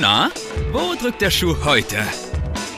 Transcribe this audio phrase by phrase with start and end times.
[0.00, 0.30] Na,
[0.70, 1.96] wo drückt der Schuh heute?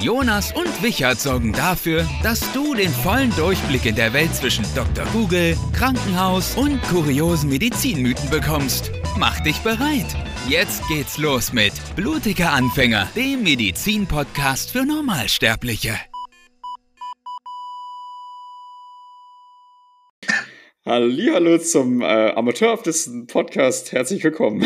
[0.00, 5.04] Jonas und Wichert sorgen dafür, dass du den vollen Durchblick in der Welt zwischen Dr.
[5.12, 8.90] Google, Krankenhaus und kuriosen Medizinmythen bekommst.
[9.18, 10.06] Mach dich bereit.
[10.48, 15.96] Jetzt geht's los mit Blutiger Anfänger, dem Medizin-Podcast für Normalsterbliche.
[20.86, 23.92] Hallo zum äh, amateurhaftesten Podcast.
[23.92, 24.64] Herzlich willkommen.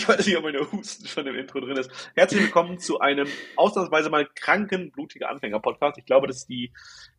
[0.00, 1.90] Ich weiß nicht, ob meine Husten schon im Intro drin ist.
[2.14, 5.98] Herzlich willkommen zu einem ausnahmsweise mal kranken, blutiger Anfänger-Podcast.
[5.98, 6.72] Ich glaube, das ist die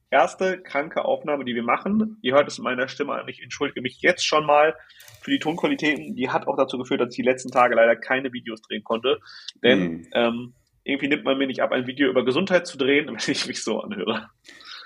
[0.10, 2.18] erste kranke Aufnahme, die wir machen.
[2.24, 3.28] Ihr hört es in meiner Stimme an.
[3.28, 4.76] Ich entschuldige mich jetzt schon mal
[5.22, 6.16] für die Tonqualitäten.
[6.16, 9.20] Die hat auch dazu geführt, dass ich die letzten Tage leider keine Videos drehen konnte.
[9.64, 10.08] Denn mhm.
[10.14, 10.54] ähm,
[10.84, 13.64] irgendwie nimmt man mir nicht ab, ein Video über Gesundheit zu drehen, wenn ich mich
[13.64, 14.28] so anhöre.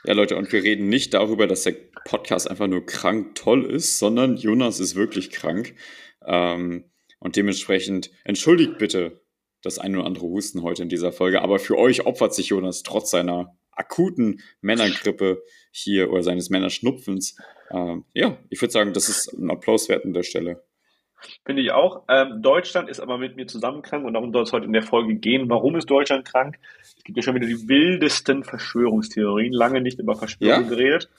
[0.04, 4.00] Ja, Leute, und wir reden nicht darüber, dass der Podcast einfach nur krank toll ist,
[4.00, 5.76] sondern Jonas ist wirklich krank.
[6.26, 6.90] Ähm,
[7.26, 9.20] und dementsprechend entschuldigt bitte
[9.64, 11.42] das ein oder andere Husten heute in dieser Folge.
[11.42, 17.36] Aber für euch opfert sich Jonas trotz seiner akuten Männergrippe hier oder seines Männerschnupfens.
[17.72, 20.68] Ähm, ja, ich würde sagen, das ist ein Applaus wert an der Stelle.
[21.46, 22.04] Finde ich auch.
[22.08, 24.84] Ähm, Deutschland ist aber mit mir zusammen krank und darum soll es heute in der
[24.84, 25.50] Folge gehen.
[25.50, 26.60] Warum ist Deutschland krank?
[26.82, 29.54] Es gibt ja schon wieder die wildesten Verschwörungstheorien.
[29.54, 30.70] Lange nicht über Verschwörung ja?
[30.70, 31.10] geredet.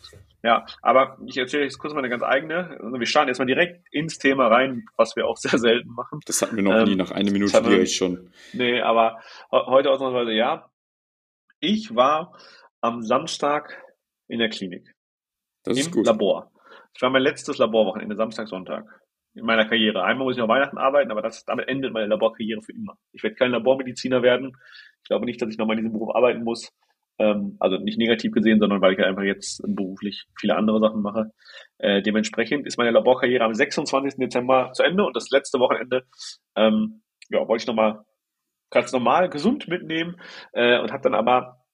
[0.42, 2.78] Ja, aber ich erzähle jetzt kurz mal eine ganz eigene.
[2.80, 6.20] Also wir starten erstmal direkt ins Thema rein, was wir auch sehr selten machen.
[6.26, 8.30] Das hatten wir noch ähm, nie nach einer Minute direkt schon.
[8.52, 10.70] Nee, aber heute ausnahmsweise ja.
[11.58, 12.36] Ich war
[12.80, 13.82] am Samstag
[14.28, 14.94] in der Klinik.
[15.64, 16.06] Das ist Im gut.
[16.06, 16.52] Labor.
[16.94, 18.84] Ich war mein letztes Laborwochenende, Samstag, Sonntag.
[19.36, 20.02] In meiner Karriere.
[20.02, 22.96] Einmal muss ich noch Weihnachten arbeiten, aber das, damit endet meine Laborkarriere für immer.
[23.12, 24.56] Ich werde kein Labormediziner werden.
[25.02, 26.72] Ich glaube nicht, dass ich nochmal in diesem Beruf arbeiten muss.
[27.18, 31.02] Ähm, also nicht negativ gesehen, sondern weil ich halt einfach jetzt beruflich viele andere Sachen
[31.02, 31.32] mache.
[31.78, 34.16] Äh, dementsprechend ist meine Laborkarriere am 26.
[34.16, 36.04] Dezember zu Ende und das letzte Wochenende
[36.56, 38.04] ähm, ja, wollte ich nochmal
[38.70, 40.16] ganz normal gesund mitnehmen
[40.52, 41.65] äh, und habe dann aber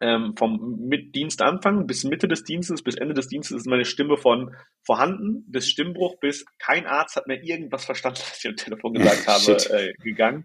[0.00, 4.16] ähm, vom mit Dienstanfang bis Mitte des Dienstes bis Ende des Dienstes ist meine Stimme
[4.16, 4.54] von
[4.84, 9.26] vorhanden bis Stimmbruch bis kein Arzt hat mir irgendwas verstanden, was ich am Telefon gesagt
[9.26, 10.44] habe, äh, gegangen.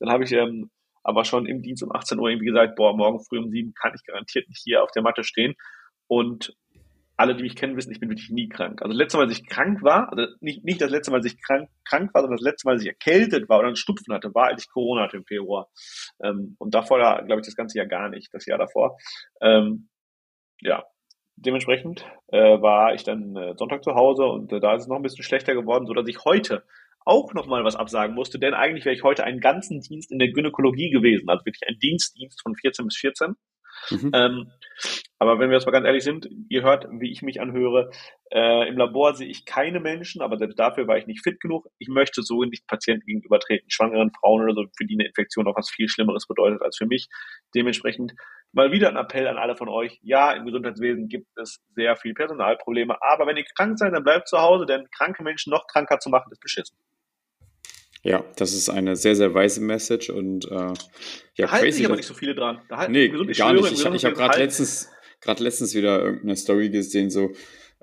[0.00, 0.70] Dann habe ich ähm,
[1.02, 3.92] aber schon im Dienst um 18 Uhr irgendwie gesagt, boah, morgen früh um sieben kann
[3.94, 5.54] ich garantiert nicht hier auf der Matte stehen.
[6.08, 6.54] Und
[7.16, 8.82] alle, die mich kennen, wissen, ich bin wirklich nie krank.
[8.82, 11.26] Also das letzte Mal, als ich krank war, also nicht, nicht das letzte Mal, als
[11.26, 14.14] ich krank, krank war, sondern das letzte Mal, als ich erkältet war oder einen Stupfen
[14.14, 15.68] hatte, war, als ich Corona hatte im Februar.
[16.22, 18.98] Ähm, und davor, glaube ich, das ganze Jahr gar nicht, das Jahr davor.
[19.40, 19.88] Ähm,
[20.60, 20.84] ja,
[21.36, 24.96] dementsprechend äh, war ich dann äh, Sonntag zu Hause und äh, da ist es noch
[24.96, 26.64] ein bisschen schlechter geworden, so dass ich heute
[27.06, 30.32] auch nochmal was absagen musste, denn eigentlich wäre ich heute einen ganzen Dienst in der
[30.32, 33.36] Gynäkologie gewesen, also wirklich ein Dienstdienst von 14 bis 14.
[33.90, 34.10] Mhm.
[34.12, 34.50] Ähm,
[35.18, 37.90] aber wenn wir jetzt mal ganz ehrlich sind, ihr hört, wie ich mich anhöre,
[38.30, 41.68] äh, im Labor sehe ich keine Menschen, aber selbst dafür war ich nicht fit genug.
[41.78, 45.56] Ich möchte so nicht Patienten gegenübertreten, schwangeren Frauen oder so, für die eine Infektion auch
[45.56, 47.08] was viel Schlimmeres bedeutet als für mich.
[47.54, 48.12] Dementsprechend
[48.52, 49.98] mal wieder ein Appell an alle von euch.
[50.02, 54.28] Ja, im Gesundheitswesen gibt es sehr viel Personalprobleme, aber wenn ihr krank seid, dann bleibt
[54.28, 56.76] zu Hause, denn kranke Menschen noch kranker zu machen, ist beschissen.
[58.02, 60.74] Ja, das ist eine sehr, sehr weise Message und äh, ja,
[61.46, 62.62] da halten sich aber nicht so viele dran.
[62.68, 63.72] Da halten nee, gar nicht.
[63.72, 67.32] Ich, ich habe gerade letztens, gerade letztens wieder irgendeine Story gesehen, so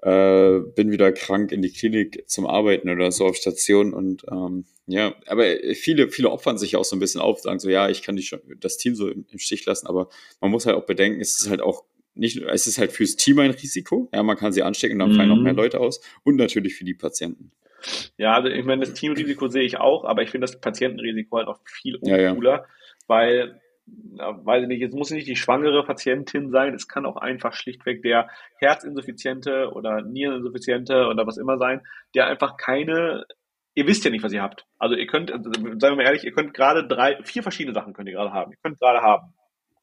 [0.02, 4.66] äh, bin wieder krank in die Klinik zum Arbeiten oder so auf Station und ähm,
[4.86, 5.46] ja, aber
[5.76, 8.24] viele, viele opfern sich auch so ein bisschen auf, sagen so, ja, ich kann die
[8.24, 10.10] schon, das Team so im, im Stich lassen, aber
[10.42, 11.86] man muss halt auch bedenken, es ist halt auch
[12.16, 15.12] nicht, es ist halt fürs Team ein Risiko, ja, man kann sie anstecken und dann
[15.14, 15.16] mhm.
[15.16, 17.52] fallen noch mehr Leute aus und natürlich für die Patienten.
[18.18, 21.48] Ja, also ich meine, das Teamrisiko sehe ich auch, aber ich finde das Patientenrisiko halt
[21.48, 22.66] noch viel uncooler, ja, ja.
[23.08, 27.18] weil ja, weiß ich nicht, es muss nicht die schwangere Patientin sein, es kann auch
[27.18, 31.82] einfach schlichtweg der Herzinsuffiziente oder Niereninsuffiziente oder was immer sein,
[32.16, 33.26] der einfach keine,
[33.74, 34.66] ihr wisst ja nicht, was ihr habt.
[34.78, 37.94] Also ihr könnt, also sagen wir mal ehrlich, ihr könnt gerade drei, vier verschiedene Sachen
[37.94, 38.52] könnt ihr gerade haben.
[38.52, 39.34] Ihr könnt gerade haben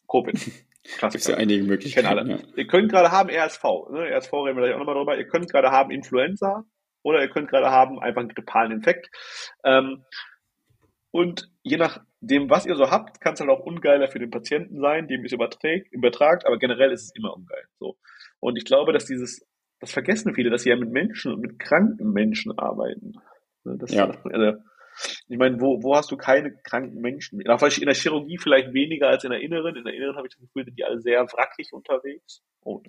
[0.08, 0.34] Covid.
[0.96, 1.10] Klassiker.
[1.10, 2.06] Gibt ja einige Möglichkeiten.
[2.06, 2.30] Alle.
[2.30, 2.38] Ja.
[2.56, 4.16] Ihr könnt gerade haben RSV, ne?
[4.16, 5.18] RSV reden wir gleich auch nochmal drüber.
[5.18, 6.64] Ihr könnt gerade haben Influenza,
[7.02, 9.10] oder ihr könnt gerade haben einfach einen grippalen Infekt.
[9.64, 10.04] Ähm,
[11.10, 14.80] und je nachdem, was ihr so habt, kann es halt auch ungeiler für den Patienten
[14.80, 17.64] sein, dem es überträgt, übertragt, aber generell ist es immer ungeil.
[17.78, 17.96] So.
[18.38, 19.46] Und ich glaube, dass dieses,
[19.80, 23.14] das vergessen viele, dass sie ja mit Menschen und mit kranken Menschen arbeiten.
[23.64, 24.10] Ne, das, ja.
[24.24, 24.58] Also,
[25.28, 27.40] ich meine, wo, wo hast du keine kranken Menschen?
[27.40, 29.76] In der Chirurgie vielleicht weniger als in der Inneren.
[29.76, 32.42] In der Inneren habe ich das Gefühl, sind die alle sehr wrackig unterwegs.
[32.62, 32.82] Oh.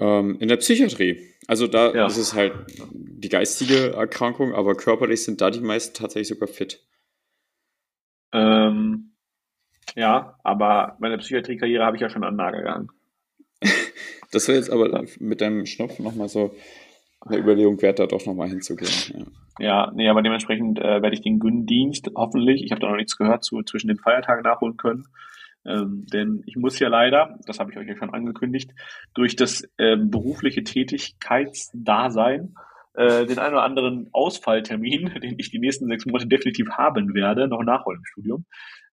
[0.00, 1.20] Ähm, in der Psychiatrie.
[1.46, 2.06] Also da ja.
[2.06, 2.52] ist es halt
[2.90, 6.82] die geistige Erkrankung, aber körperlich sind da die meisten tatsächlich sogar fit.
[8.34, 9.12] Ähm,
[9.94, 12.88] ja, aber meine Psychiatriekarriere habe ich ja schon an den Nagel gegangen.
[14.32, 16.54] das wäre jetzt aber mit deinem Schnupfen nochmal so
[17.20, 19.26] eine Überlegung wert, da doch nochmal hinzugehen.
[19.58, 19.86] Ja.
[19.86, 23.16] ja, nee, aber dementsprechend äh, werde ich den Gündienst hoffentlich, ich habe da noch nichts
[23.16, 25.06] gehört, zu, zwischen den Feiertagen nachholen können.
[25.66, 28.72] Ähm, denn ich muss ja leider, das habe ich euch ja schon angekündigt,
[29.14, 32.54] durch das ähm, berufliche Tätigkeitsdasein
[32.94, 37.48] äh, den einen oder anderen Ausfalltermin, den ich die nächsten sechs Monate definitiv haben werde,
[37.48, 38.46] noch nachholen im Studium.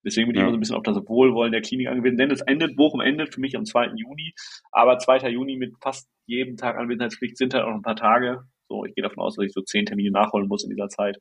[0.04, 2.18] Deswegen bin ich immer so ein bisschen auf das Wohlwollen der Klinik angewiesen.
[2.18, 3.92] Denn es endet, Bochum endet für mich am 2.
[3.94, 4.34] Juni.
[4.72, 5.28] Aber 2.
[5.30, 8.42] Juni mit fast jedem Tag Anwesenheitspflicht sind halt auch ein paar Tage.
[8.68, 11.18] So, ich gehe davon aus, dass ich so zehn Termine nachholen muss in dieser Zeit.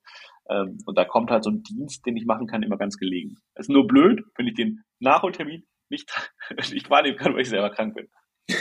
[0.50, 3.36] Ähm, und da kommt halt so ein Dienst, den ich machen kann, immer ganz gelegen.
[3.56, 6.10] Es ist nur blöd, wenn ich den Nachholtermin nicht,
[6.72, 8.08] nicht wahrnehmen kann, weil ich selber krank bin.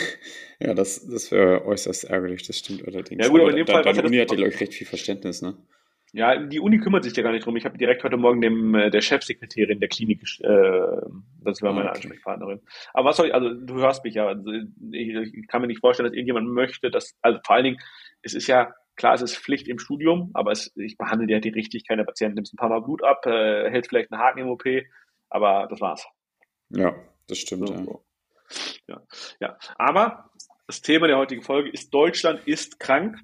[0.62, 3.24] Ja, das, das wäre äußerst ärgerlich, das stimmt allerdings.
[3.24, 5.40] Ja, gut, aber in dem Fall, deine Uni hat ja, glaube ich, recht viel Verständnis,
[5.40, 5.56] ne?
[6.12, 7.56] Ja, die Uni kümmert sich ja gar nicht drum.
[7.56, 10.48] Ich habe direkt heute Morgen dem äh, der Chefsekretärin der Klinik, äh,
[11.42, 12.00] das war meine ah, okay.
[12.00, 12.60] Ansprechpartnerin.
[12.92, 14.50] Aber was soll ich, also du hörst mich ja, also,
[14.92, 17.78] ich, ich kann mir nicht vorstellen, dass irgendjemand möchte, dass, also vor allen Dingen,
[18.22, 21.50] es ist ja, klar, es ist Pflicht im Studium, aber es, ich behandle ja die
[21.50, 24.48] Richtigkeit der Patienten, nimmst ein paar Mal Blut ab, äh, hält vielleicht einen Haken im
[24.48, 24.64] OP,
[25.28, 26.06] aber das war's.
[26.70, 26.94] Ja,
[27.28, 27.68] das stimmt.
[27.68, 28.09] So, ja.
[28.90, 29.02] Ja.
[29.40, 30.30] Ja, aber
[30.66, 33.16] das Thema der heutigen Folge ist Deutschland ist krank.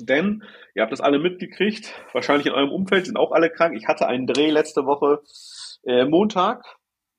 [0.00, 0.42] Denn
[0.74, 3.76] ihr habt das alle mitgekriegt, wahrscheinlich in eurem Umfeld sind auch alle krank.
[3.76, 5.22] Ich hatte einen Dreh letzte Woche
[5.84, 6.64] äh, Montag,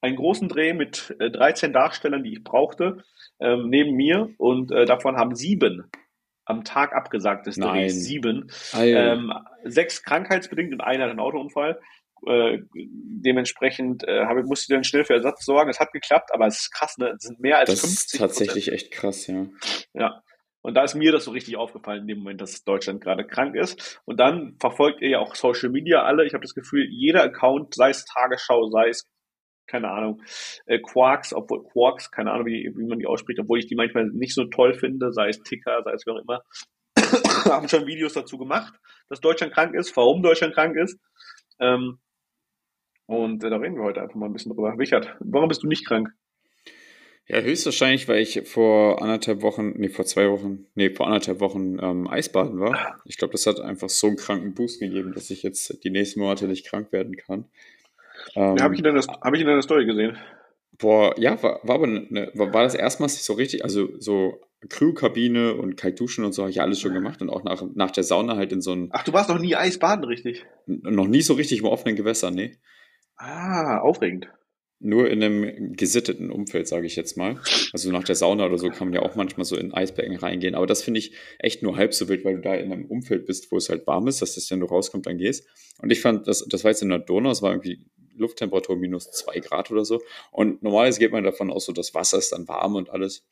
[0.02, 3.04] einen großen Dreh mit äh, 13 Darstellern, die ich brauchte,
[3.40, 5.90] ähm, neben mir und äh, davon haben sieben
[6.46, 8.04] am Tag abgesagt des Drehs.
[8.04, 8.52] Sieben.
[8.74, 9.34] Ähm,
[9.64, 11.80] sechs krankheitsbedingt und einer hat einen Autounfall.
[12.27, 15.69] Äh, dementsprechend äh, habe, musste ich dann schnell für Ersatz sorgen.
[15.69, 17.13] Es hat geklappt, aber es ist krass, ne?
[17.16, 19.45] Es sind mehr als das 50 ist tatsächlich echt krass, ja.
[19.94, 20.22] Ja.
[20.62, 23.56] Und da ist mir das so richtig aufgefallen in dem Moment, dass Deutschland gerade krank
[23.56, 24.01] ist.
[24.06, 26.25] Und dann verfolgt ihr ja auch Social Media alle.
[26.25, 29.07] Ich habe das Gefühl, jeder Account, sei es Tagesschau, sei es
[29.68, 30.21] keine Ahnung,
[30.66, 34.06] äh, Quarks, obwohl Quarks, keine Ahnung, wie, wie man die ausspricht, obwohl ich die manchmal
[34.07, 36.42] nicht so toll finde, sei es Ticker, sei es wie auch immer,
[37.51, 38.74] haben schon Videos dazu gemacht,
[39.10, 41.00] dass Deutschland krank ist, warum Deutschland krank ist.
[41.60, 42.00] Ähm,
[43.06, 44.75] und äh, da reden wir heute einfach mal ein bisschen drüber.
[44.78, 46.10] Richard, warum bist du nicht krank?
[47.28, 51.80] Ja, höchstwahrscheinlich, weil ich vor anderthalb Wochen, nee, vor zwei Wochen, nee, vor anderthalb Wochen
[51.81, 53.02] ähm, Eisbaden war.
[53.06, 56.19] Ich glaube, das hat einfach so einen kranken Boost gegeben, dass ich jetzt die nächsten
[56.19, 57.46] Monate nicht krank werden kann.
[58.36, 60.18] Ähm, ja, Habe ich, in deiner, hab ich in deiner Story gesehen.
[60.78, 65.56] Boah, ja, war, war aber ne, war, war das erstmals so richtig, also so Crewkabine
[65.56, 68.36] und Kaltduschen und so habe ich alles schon gemacht und auch nach, nach der Sauna
[68.36, 68.90] halt in so ein.
[68.92, 70.46] Ach, du warst noch nie Eisbaden, richtig?
[70.68, 72.57] Noch nie so richtig im offenen Gewässer, nee.
[73.18, 74.28] Ah, aufregend.
[74.80, 77.40] Nur in einem gesitteten Umfeld, sage ich jetzt mal.
[77.72, 80.54] Also nach der Sauna oder so kann man ja auch manchmal so in Eisbecken reingehen.
[80.54, 83.26] Aber das finde ich echt nur halb so wild, weil du da in einem Umfeld
[83.26, 85.48] bist, wo es halt warm ist, dass das, wenn du rauskommst, dann gehst.
[85.82, 87.86] Und ich fand, das, das war jetzt in der Donau, es war irgendwie
[88.16, 90.02] Lufttemperatur minus zwei Grad oder so.
[90.32, 93.26] Und normalerweise geht man davon aus, so das Wasser ist dann warm und alles.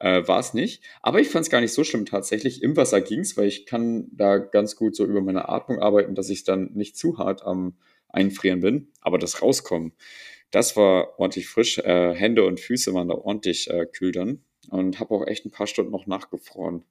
[0.00, 0.82] Äh, war es nicht.
[1.02, 2.62] Aber ich fand es gar nicht so schlimm tatsächlich.
[2.62, 6.14] Im Wasser ging es, weil ich kann da ganz gut so über meine Atmung arbeiten,
[6.14, 7.76] dass ich dann nicht zu hart am
[8.12, 8.92] Einfrieren bin.
[9.00, 9.92] Aber das Rauskommen,
[10.50, 11.78] das war ordentlich frisch.
[11.78, 14.44] Äh, Hände und Füße waren da ordentlich äh, kühl dann.
[14.68, 16.84] Und habe auch echt ein paar Stunden noch nachgefroren.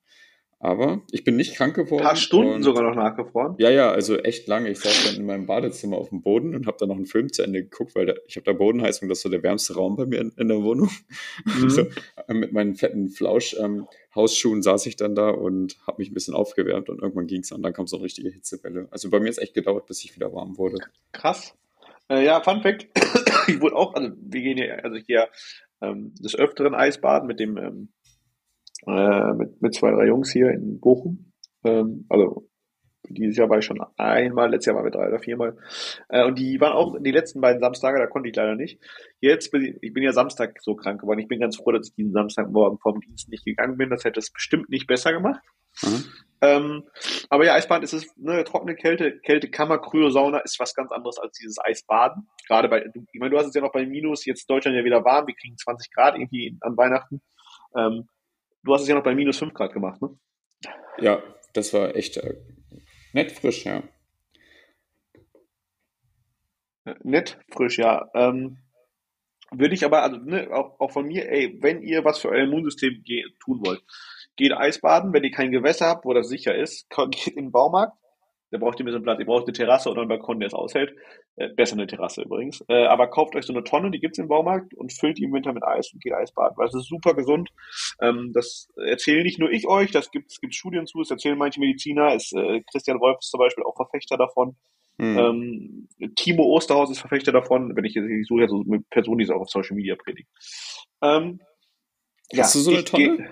[0.61, 2.01] Aber ich bin nicht krank geworden.
[2.01, 3.55] Ein paar Stunden sogar noch nachgefroren?
[3.59, 4.69] Ja, ja, also echt lange.
[4.69, 7.31] Ich saß dann in meinem Badezimmer auf dem Boden und habe dann noch einen Film
[7.31, 9.95] zu Ende geguckt, weil da, ich habe da Bodenheizung, das ist so der wärmste Raum
[9.95, 10.89] bei mir in, in der Wohnung.
[11.45, 11.69] Mhm.
[11.69, 11.81] so,
[12.27, 16.33] äh, mit meinen fetten Flausch-Hausschuhen ähm, saß ich dann da und habe mich ein bisschen
[16.33, 17.61] aufgewärmt und irgendwann ging es an.
[17.61, 18.87] Dann kam so eine richtige Hitzewelle.
[18.91, 20.77] Also bei mir ist echt gedauert, bis ich wieder warm wurde.
[21.11, 21.55] Krass.
[22.09, 22.87] Äh, ja, Fun Fact.
[23.47, 25.29] ich wurde auch, also wir gehen hier, also hier
[25.81, 27.89] ähm, des Öfteren Eisbaden mit dem ähm,
[28.87, 31.33] äh, mit, mit zwei, drei Jungs hier in Bochum.
[31.63, 32.49] Ähm, also
[33.07, 35.57] dieses Jahr war ich schon einmal, letztes Jahr waren wir drei oder viermal.
[36.09, 38.79] Äh, und die waren auch die letzten beiden Samstage, da konnte ich leider nicht.
[39.19, 41.19] Jetzt bin ich, ich bin ja Samstag so krank geworden.
[41.19, 43.89] Ich bin ganz froh, dass ich diesen Samstagmorgen vom Dienst nicht gegangen bin.
[43.89, 45.41] Das hätte es bestimmt nicht besser gemacht.
[45.81, 46.05] Mhm.
[46.41, 46.83] Ähm,
[47.29, 51.37] aber ja, Eisbaden ist es, ne, trockene Kälte, Kältekammer, Kryosauna ist was ganz anderes als
[51.37, 52.27] dieses Eisbaden.
[52.47, 55.03] Gerade bei, ich meine, du hast es ja noch bei Minus, jetzt Deutschland ja wieder
[55.03, 57.21] warm, wir kriegen 20 Grad irgendwie an Weihnachten.
[57.75, 58.07] Ähm,
[58.63, 60.17] Du hast es ja noch bei minus 5 Grad gemacht, ne?
[60.97, 61.23] Ja,
[61.53, 62.35] das war echt äh,
[63.13, 63.83] nett frisch, ja.
[66.85, 68.09] Äh, nett frisch, ja.
[68.13, 68.57] Ähm,
[69.51, 72.43] würde ich aber, also ne, auch, auch von mir, ey, wenn ihr was für euer
[72.43, 73.03] Immunsystem
[73.39, 73.83] tun wollt,
[74.35, 77.97] geht Eisbaden, wenn ihr kein Gewässer habt, wo das sicher ist, geht in den Baumarkt,
[78.51, 79.19] da braucht ihr mir so einen Platz.
[79.19, 80.95] Ihr braucht eine Terrasse oder einen Balkon, der es aushält.
[81.35, 82.63] Äh, besser eine Terrasse übrigens.
[82.67, 85.33] Äh, aber kauft euch so eine Tonne, die gibt's im Baumarkt und füllt die im
[85.33, 86.57] Winter mit Eis und geht Eisbaden.
[86.57, 87.49] Weil es ist super gesund.
[88.01, 91.59] Ähm, das erzähle nicht nur ich euch, das gibt es Studien zu, es erzählen manche
[91.59, 92.15] Mediziner.
[92.15, 94.55] Ist, äh, Christian Wolf ist zum Beispiel auch Verfechter davon.
[94.97, 95.87] Mhm.
[96.01, 99.23] Ähm, Timo Osterhaus ist Verfechter davon, wenn ich, ich suche ja so mit Personen, die
[99.23, 100.29] es auch auf Social Media predigen.
[101.01, 101.39] Ähm,
[102.37, 103.29] Hast ja, du so eine Tonne?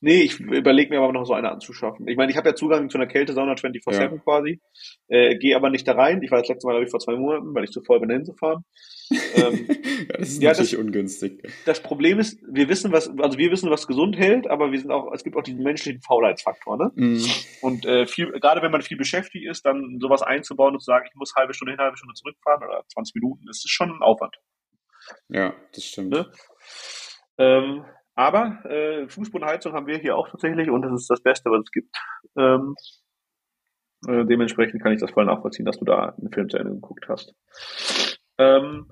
[0.00, 2.06] Nee, ich überlege mir aber noch so eine anzuschaffen.
[2.08, 4.08] Ich meine, ich habe ja Zugang zu einer Kältesauna 24-7 ja.
[4.18, 4.60] quasi,
[5.08, 6.22] äh, gehe aber nicht da rein.
[6.22, 8.10] Ich war das letzte Mal, glaube ich, vor zwei Monaten, weil ich zu voll bin,
[8.10, 8.64] hinzufahren.
[9.10, 11.52] ähm, ja, das ist ja, natürlich das, ungünstig.
[11.66, 14.90] Das Problem ist, wir wissen, was, also wir wissen, was gesund hält, aber wir sind
[14.90, 16.92] auch, es gibt auch diesen menschlichen Faulheitsfaktor, ne?
[16.94, 17.24] Mm.
[17.60, 21.06] Und äh, viel, gerade wenn man viel beschäftigt ist, dann sowas einzubauen und zu sagen,
[21.08, 24.02] ich muss halbe Stunde hin, halbe Stunde zurückfahren oder 20 Minuten, das ist schon ein
[24.02, 24.36] Aufwand.
[25.28, 26.10] Ja, das stimmt.
[26.10, 26.30] Ne?
[27.38, 31.62] Ähm, aber äh, Fußbodenheizung haben wir hier auch tatsächlich und das ist das Beste, was
[31.64, 31.96] es gibt.
[32.36, 32.74] Ähm,
[34.06, 37.06] äh, dementsprechend kann ich das voll nachvollziehen, dass du da einen Film zu Ende geguckt
[37.08, 37.34] hast.
[38.38, 38.90] Ähm,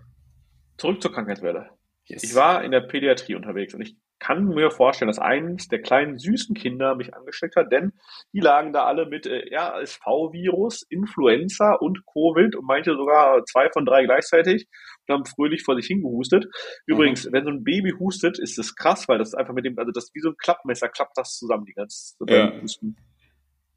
[0.76, 1.71] zurück zur Krankheitswelle.
[2.07, 2.25] Yes.
[2.25, 6.17] Ich war in der Pädiatrie unterwegs und ich kann mir vorstellen, dass eines der kleinen
[6.19, 7.93] süßen Kinder mich angesteckt hat, denn
[8.33, 13.85] die lagen da alle mit äh, RSV-Virus, Influenza und Covid und manche sogar zwei von
[13.85, 14.69] drei gleichzeitig
[15.09, 16.47] haben fröhlich vor sich hingehustet.
[16.87, 17.32] Übrigens, mhm.
[17.32, 20.11] wenn so ein Baby hustet, ist das krass, weil das einfach mit dem, also das
[20.14, 22.52] wie so ein Klappmesser, klappt das zusammen, die ganze ja.
[22.61, 22.97] Husten.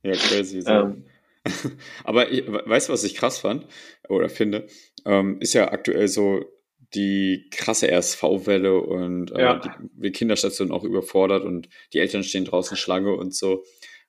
[0.04, 0.62] Ja, crazy.
[0.62, 0.72] So.
[0.72, 1.06] Ähm,
[2.04, 3.68] Aber weißt du, was ich krass fand
[4.10, 4.68] oder finde?
[5.06, 6.46] Ähm, ist ja aktuell so
[6.94, 9.60] die krasse RSV-Welle und äh, ja.
[9.60, 13.64] die, die Kinderstation auch überfordert und die Eltern stehen draußen Schlange und so.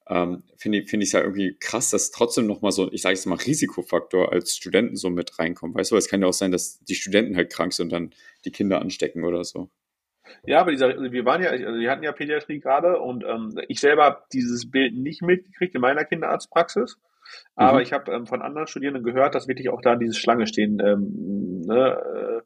[0.09, 3.15] Ähm, finde ich, finde ich es ja irgendwie krass, dass trotzdem nochmal so, ich sage
[3.15, 5.75] jetzt mal, Risikofaktor als Studenten so mit reinkommt.
[5.75, 8.15] Weißt du, es kann ja auch sein, dass die Studenten halt krank sind und dann
[8.45, 9.69] die Kinder anstecken oder so.
[10.45, 13.81] Ja, aber dieser, wir waren ja, also wir hatten ja Pädiatrie gerade und ähm, ich
[13.81, 16.99] selber habe dieses Bild nicht mitgekriegt in meiner Kinderarztpraxis.
[17.55, 17.83] Aber mhm.
[17.83, 21.63] ich habe ähm, von anderen Studierenden gehört, dass wirklich auch da diese Schlange stehen, ähm,
[21.67, 22.43] ne, äh,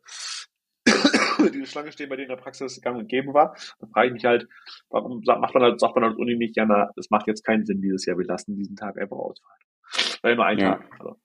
[1.53, 3.57] diese Schlange stehen, bei denen in der Praxis gang und gäbe war.
[3.81, 4.49] Da frage ich mich halt,
[4.89, 7.45] warum sagt, macht man halt, sagt man als Uni nicht, ja, na, das macht jetzt
[7.45, 9.61] keinen Sinn dieses Jahr, wir lassen diesen Tag einfach ausfallen.
[10.23, 10.77] Weil nur ein ja.
[10.77, 10.91] Tag.
[10.99, 11.17] Also.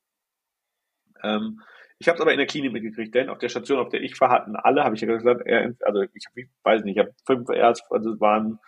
[1.24, 1.62] Ähm,
[1.98, 4.19] ich habe es aber in der Klinik mitgekriegt, denn auf der Station, auf der ich
[4.19, 7.13] war, hatten alle, habe ich ja gesagt, also ich, hab, ich weiß nicht, ich habe
[7.25, 8.60] fünf RSV, also es waren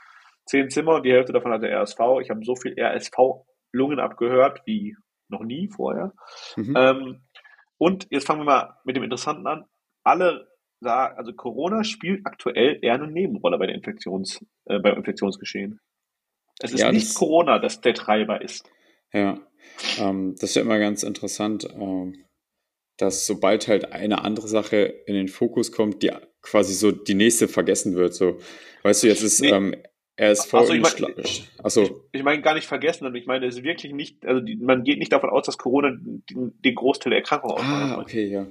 [0.45, 1.99] zehn Zimmer und die Hälfte davon hatte RSV.
[2.21, 4.95] Ich habe so viel RSV Lungen abgehört wie
[5.27, 6.13] noch nie vorher.
[6.55, 6.75] Mhm.
[6.77, 7.21] Ähm,
[7.77, 9.65] und jetzt fangen wir mal mit dem Interessanten an.
[10.03, 10.47] Alle
[10.79, 15.79] sagen, also Corona spielt aktuell eher eine Nebenrolle bei der Infektions, äh, beim Infektionsgeschehen.
[16.59, 18.69] Es ist ja, nicht das, Corona, das der Treiber ist.
[19.13, 19.39] Ja,
[19.99, 22.25] ähm, das ist ja immer ganz interessant, ähm,
[22.97, 27.47] dass sobald halt eine andere Sache in den Fokus kommt, die quasi so die nächste
[27.47, 28.13] vergessen wird.
[28.13, 28.39] So,
[28.83, 29.49] weißt du, jetzt ist nee.
[29.49, 29.75] ähm,
[30.15, 31.13] er ist voll also ich mein,
[31.63, 31.83] Achso.
[31.83, 34.55] Ich, ich meine gar nicht vergessen, sondern ich meine, es ist wirklich nicht, also die,
[34.55, 37.97] man geht nicht davon aus, dass Corona den, den Großteil der Erkrankung ausmacht.
[37.97, 38.47] Ah, okay, ja.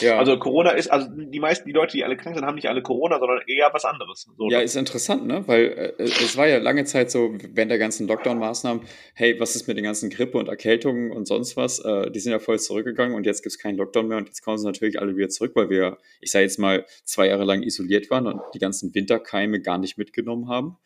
[0.00, 0.18] Ja.
[0.18, 2.82] Also Corona ist, also die meisten, die Leute, die alle krank sind, haben nicht alle
[2.82, 4.28] Corona, sondern eher was anderes.
[4.36, 4.48] So.
[4.50, 5.42] Ja, ist interessant, ne?
[5.46, 8.82] Weil äh, es war ja lange Zeit so, während der ganzen Lockdown-Maßnahmen,
[9.14, 11.78] hey, was ist mit den ganzen Grippe und Erkältungen und sonst was?
[11.80, 14.42] Äh, die sind ja voll zurückgegangen und jetzt gibt es keinen Lockdown mehr und jetzt
[14.42, 17.62] kommen sie natürlich alle wieder zurück, weil wir, ich sage jetzt mal, zwei Jahre lang
[17.62, 20.78] isoliert waren und die ganzen Winterkeime gar nicht mitgenommen haben.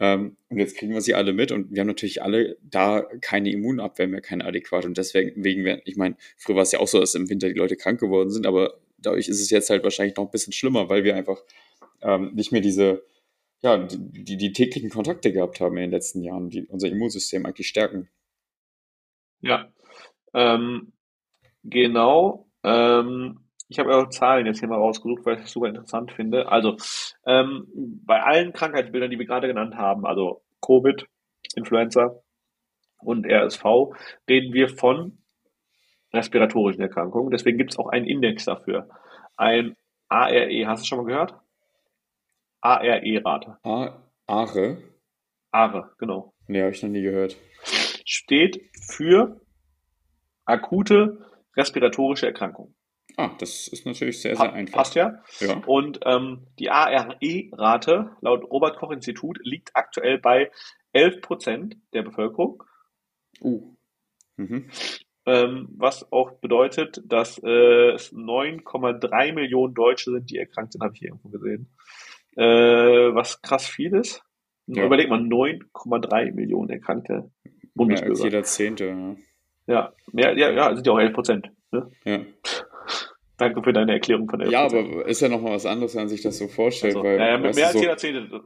[0.00, 3.50] Ähm, und jetzt kriegen wir sie alle mit und wir haben natürlich alle da keine
[3.50, 4.86] Immunabwehr mehr, keine adäquate.
[4.86, 7.58] Und deswegen, wegen, ich meine, früher war es ja auch so, dass im Winter die
[7.58, 10.88] Leute krank geworden sind, aber dadurch ist es jetzt halt wahrscheinlich noch ein bisschen schlimmer,
[10.88, 11.42] weil wir einfach
[12.02, 13.04] ähm, nicht mehr diese,
[13.62, 17.46] ja, die, die, die, täglichen Kontakte gehabt haben in den letzten Jahren, die unser Immunsystem
[17.46, 18.08] eigentlich stärken.
[19.40, 19.72] Ja,
[20.32, 20.92] ähm,
[21.62, 22.48] genau.
[22.62, 26.48] Ähm, ich habe eure Zahlen jetzt hier mal rausgesucht, weil ich das super interessant finde.
[26.48, 26.76] Also
[27.26, 27.66] ähm,
[28.04, 31.06] bei allen Krankheitsbildern, die wir gerade genannt haben, also Covid,
[31.56, 32.14] Influenza
[32.98, 33.64] und RSV,
[34.28, 35.18] reden wir von
[36.12, 37.30] respiratorischen Erkrankungen.
[37.30, 38.88] Deswegen gibt es auch einen Index dafür.
[39.36, 39.76] Ein
[40.08, 41.34] ARE, hast du schon mal gehört?
[42.60, 43.58] ARE-Rate.
[44.26, 44.78] ARE?
[45.50, 46.32] ARE, genau.
[46.46, 47.36] Nee, habe ich noch nie gehört.
[48.04, 49.40] Steht für
[50.44, 52.74] akute respiratorische Erkrankung.
[53.16, 54.74] Ah, das ist natürlich sehr, sehr einfach.
[54.74, 55.22] Passt ja.
[55.40, 55.62] ja.
[55.66, 60.50] Und ähm, die ARE-Rate laut Robert-Koch-Institut liegt aktuell bei
[60.92, 62.62] 11 Prozent der Bevölkerung.
[63.40, 63.74] Uh.
[64.36, 64.68] Mhm.
[65.26, 70.94] Ähm, was auch bedeutet, dass äh, es 9,3 Millionen Deutsche sind, die erkrankt sind, habe
[70.94, 71.68] ich irgendwo gesehen.
[72.36, 72.44] Äh,
[73.14, 74.22] was krass viel ist.
[74.66, 74.84] Ja.
[74.84, 77.30] Überleg mal, 9,3 Millionen erkrankte
[77.74, 78.14] Bundesbürger.
[78.14, 79.16] Mehr als jeder Zehnte.
[79.66, 81.50] Ja, ja, mehr, ja, ja sind ja auch 11 Prozent.
[81.70, 81.90] Ne?
[82.04, 82.20] Ja.
[83.36, 86.08] Danke für deine Erklärung von der Ja, aber ist ja nochmal was anderes, wenn man
[86.08, 86.96] sich das so vorstellt.
[86.96, 88.42] Also, weil, äh, mit mehr als so, jeder Zehnte.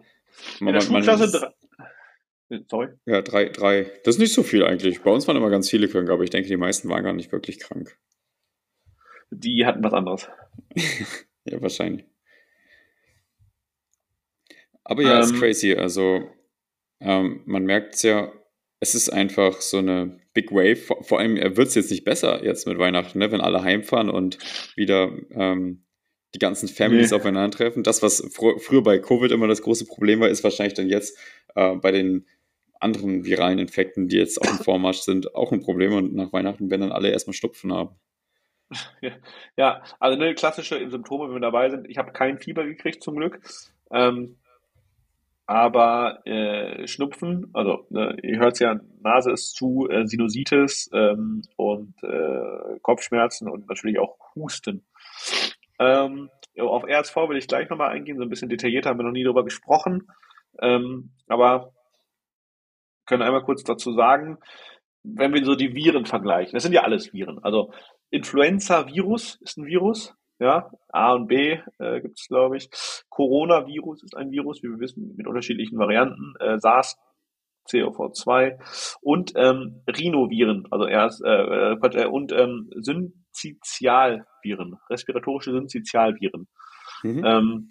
[0.60, 1.52] In der Schulklasse drei.
[2.68, 2.88] Sorry?
[3.04, 3.90] Ja, drei, drei.
[4.04, 5.02] Das ist nicht so viel eigentlich.
[5.02, 7.30] Bei uns waren immer ganz viele krank, aber ich denke, die meisten waren gar nicht
[7.30, 7.98] wirklich krank.
[9.30, 10.28] Die hatten was anderes.
[11.44, 12.06] ja, wahrscheinlich.
[14.84, 15.74] Aber ja, ähm, ist crazy.
[15.74, 16.30] Also,
[17.00, 18.32] ähm, man merkt es ja,
[18.80, 20.76] es ist einfach so eine Big Wave.
[20.76, 23.32] Vor, vor allem wird es jetzt nicht besser jetzt mit Weihnachten, ne?
[23.32, 24.38] wenn alle heimfahren und
[24.76, 25.82] wieder ähm,
[26.32, 27.16] die ganzen Families nee.
[27.16, 27.82] aufeinandertreffen.
[27.82, 31.18] Das, was fr früher bei Covid immer das große Problem war, ist wahrscheinlich dann jetzt
[31.56, 32.26] äh, bei den
[32.78, 35.92] anderen viralen Infekten, die jetzt auch im Vormarsch sind, auch ein Problem.
[35.92, 37.96] Und nach Weihnachten werden dann alle erstmal Schnupfen haben.
[39.56, 41.88] Ja, also eine klassische Symptome, wenn wir dabei sind.
[41.88, 43.40] Ich habe kein Fieber gekriegt zum Glück.
[43.90, 44.36] Ähm,
[45.48, 51.42] aber äh, Schnupfen, also ne, ihr hört es ja, Nase ist zu, äh, Sinusitis ähm,
[51.56, 54.84] und äh, Kopfschmerzen und natürlich auch Husten.
[55.78, 56.28] Ähm,
[56.60, 59.24] auf RSV will ich gleich nochmal eingehen, so ein bisschen detaillierter haben wir noch nie
[59.24, 60.08] darüber gesprochen.
[60.60, 61.72] Ähm, aber
[63.06, 64.36] können einmal kurz dazu sagen,
[65.02, 67.42] wenn wir so die Viren vergleichen, das sind ja alles Viren.
[67.42, 67.72] Also
[68.10, 72.70] Influenza-Virus ist ein Virus, ja, A und B äh, gibt es, glaube ich.
[73.08, 76.34] Coronavirus ist ein Virus, wie wir wissen, mit unterschiedlichen Varianten.
[76.38, 76.96] Äh, SARS,
[77.68, 78.58] COV2
[79.02, 86.48] und ähm, Rhinoviren, also erst äh, äh, und ähm, Syncytialviren, respiratorische Syncytialviren.
[87.02, 87.24] Mhm.
[87.24, 87.70] Ähm,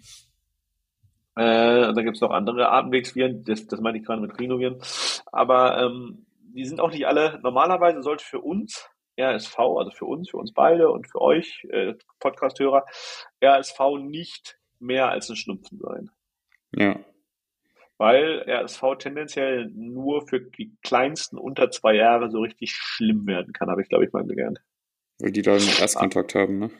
[1.36, 4.80] äh, dann gibt es noch andere Atemwegsviren, das, das meine ich gerade mit Rhinoviren.
[5.26, 10.30] Aber ähm, die sind auch nicht alle, normalerweise sollte für uns RSV, also für uns,
[10.30, 12.84] für uns beide und für euch, äh, Podcast-Hörer,
[13.42, 16.10] RSV nicht mehr als ein Schnupfen sein.
[16.74, 16.98] Ja.
[17.96, 23.70] Weil RSV tendenziell nur für die kleinsten unter zwei Jahre so richtig schlimm werden kann,
[23.70, 24.60] habe ich, glaube ich, mal gelernt.
[25.18, 26.40] Weil die da einen Erstkontakt ah.
[26.40, 26.70] haben, ne?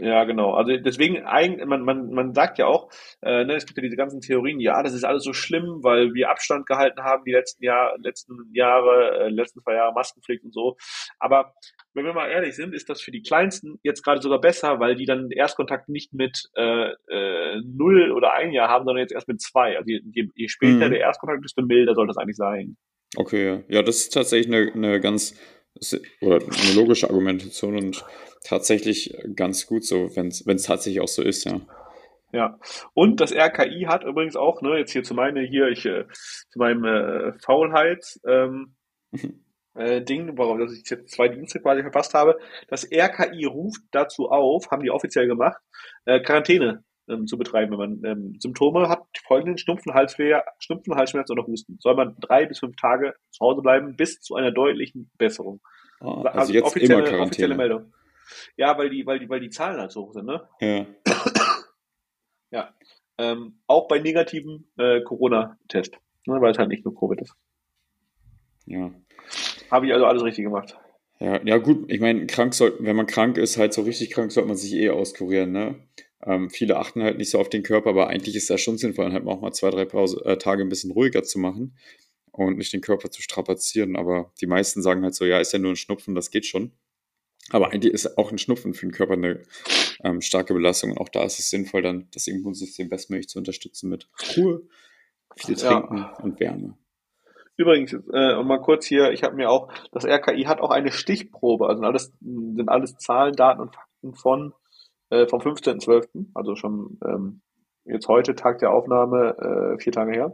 [0.00, 0.54] Ja, genau.
[0.54, 2.90] Also deswegen, eigentlich, man, man, man sagt ja auch,
[3.20, 6.14] äh, ne, es gibt ja diese ganzen Theorien, ja, das ist alles so schlimm, weil
[6.14, 10.54] wir Abstand gehalten haben die letzten Jahr, letzten Jahre, äh, letzten zwei Jahre Maskenpflicht und
[10.54, 10.76] so.
[11.18, 11.52] Aber
[11.92, 14.94] wenn wir mal ehrlich sind, ist das für die Kleinsten jetzt gerade sogar besser, weil
[14.94, 19.28] die dann Erstkontakt nicht mit äh, äh, null oder ein Jahr haben, sondern jetzt erst
[19.28, 19.76] mit zwei.
[19.76, 20.92] Also je, je später mhm.
[20.92, 22.78] der Erstkontakt, desto milder soll das eigentlich sein.
[23.16, 23.62] Okay, ja.
[23.68, 25.34] ja, das ist tatsächlich eine, eine ganz
[26.20, 28.04] oder eine logische Argumentation und
[28.44, 31.60] tatsächlich ganz gut so, wenn es tatsächlich auch so ist, ja.
[32.32, 32.58] Ja,
[32.94, 36.04] und das RKI hat übrigens auch, ne, jetzt hier zu meine hier, ich äh,
[36.50, 38.76] zu meinem äh, Faulheits ähm,
[39.74, 42.38] äh, Ding, warum dass ich jetzt zwei Dienste quasi verpasst habe.
[42.68, 45.60] Das RKI ruft dazu auf, haben die offiziell gemacht,
[46.04, 51.32] äh, Quarantäne ähm, zu betreiben, wenn man ähm, Symptome hat, folgenden Schnupfen, Halsweh, Schnupfen, Halsschmerzen
[51.32, 51.78] oder Husten.
[51.80, 55.60] Soll man drei bis fünf Tage zu Hause bleiben, bis zu einer deutlichen Besserung.
[56.00, 57.22] Oh, also, also jetzt offizielle, immer Quarantäne.
[57.22, 57.92] offizielle Meldung.
[58.56, 60.48] Ja, weil die, weil die, weil die Zahlen halt so hoch sind, ne?
[60.60, 60.86] Ja.
[62.50, 62.74] ja.
[63.18, 67.34] Ähm, auch bei negativen äh, Corona-Test, ne, weil es halt nicht nur Covid ist.
[68.64, 68.90] Ja.
[69.70, 70.78] Habe ich also alles richtig gemacht.
[71.18, 74.32] Ja, ja gut, ich meine, krank soll, wenn man krank ist, halt so richtig krank,
[74.32, 75.74] sollte man sich eh auskurieren, ne?
[76.24, 79.12] Ähm, viele achten halt nicht so auf den Körper, aber eigentlich ist das schon sinnvoll,
[79.12, 81.76] halt auch mal zwei, drei Pause, äh, Tage ein bisschen ruhiger zu machen
[82.32, 83.96] und nicht den Körper zu strapazieren.
[83.96, 86.72] Aber die meisten sagen halt so, ja, ist ja nur ein Schnupfen, das geht schon.
[87.50, 89.42] Aber eigentlich ist auch ein Schnupfen für den Körper eine
[90.04, 90.92] ähm, starke Belastung.
[90.92, 94.62] Und auch da ist es sinnvoll, dann das Immunsystem bestmöglich zu unterstützen mit Ruhe,
[95.36, 96.16] viel Trinken ja.
[96.22, 96.76] und Wärme.
[97.56, 101.68] Übrigens, äh, mal kurz hier, ich habe mir auch, das RKI hat auch eine Stichprobe,
[101.68, 104.54] also alles, sind alles Zahlen, Daten und Fakten von
[105.10, 107.42] äh, vom 15.12., also schon ähm,
[107.84, 110.32] jetzt heute, Tag der Aufnahme, äh, vier Tage her,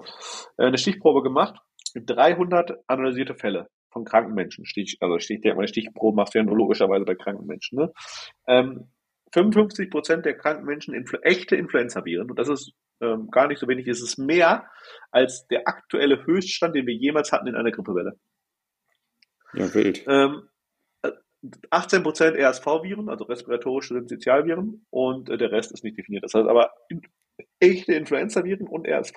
[0.58, 1.56] äh, eine Stichprobe gemacht,
[1.94, 4.66] 300 analysierte Fälle von kranken Menschen.
[4.66, 7.78] Stich, also Stich, der eine Stichprobe machst du ja nur logischerweise bei kranken Menschen.
[7.78, 7.92] Ne?
[8.46, 8.90] Ähm,
[9.32, 12.30] 55 Prozent der kranken Menschen influ echte Influenza-Viren.
[12.30, 13.88] Und das ist ähm, gar nicht so wenig.
[13.88, 14.66] Es ist mehr
[15.10, 18.18] als der aktuelle Höchststand, den wir jemals hatten in einer Grippewelle.
[19.52, 20.04] Ja, wild.
[20.06, 20.48] Ähm,
[21.70, 26.24] 18% RSV-Viren, also respiratorische Syncytialviren, und äh, der Rest ist nicht definiert.
[26.24, 26.72] Das heißt aber,
[27.60, 29.16] echte Influenza-Viren und RSV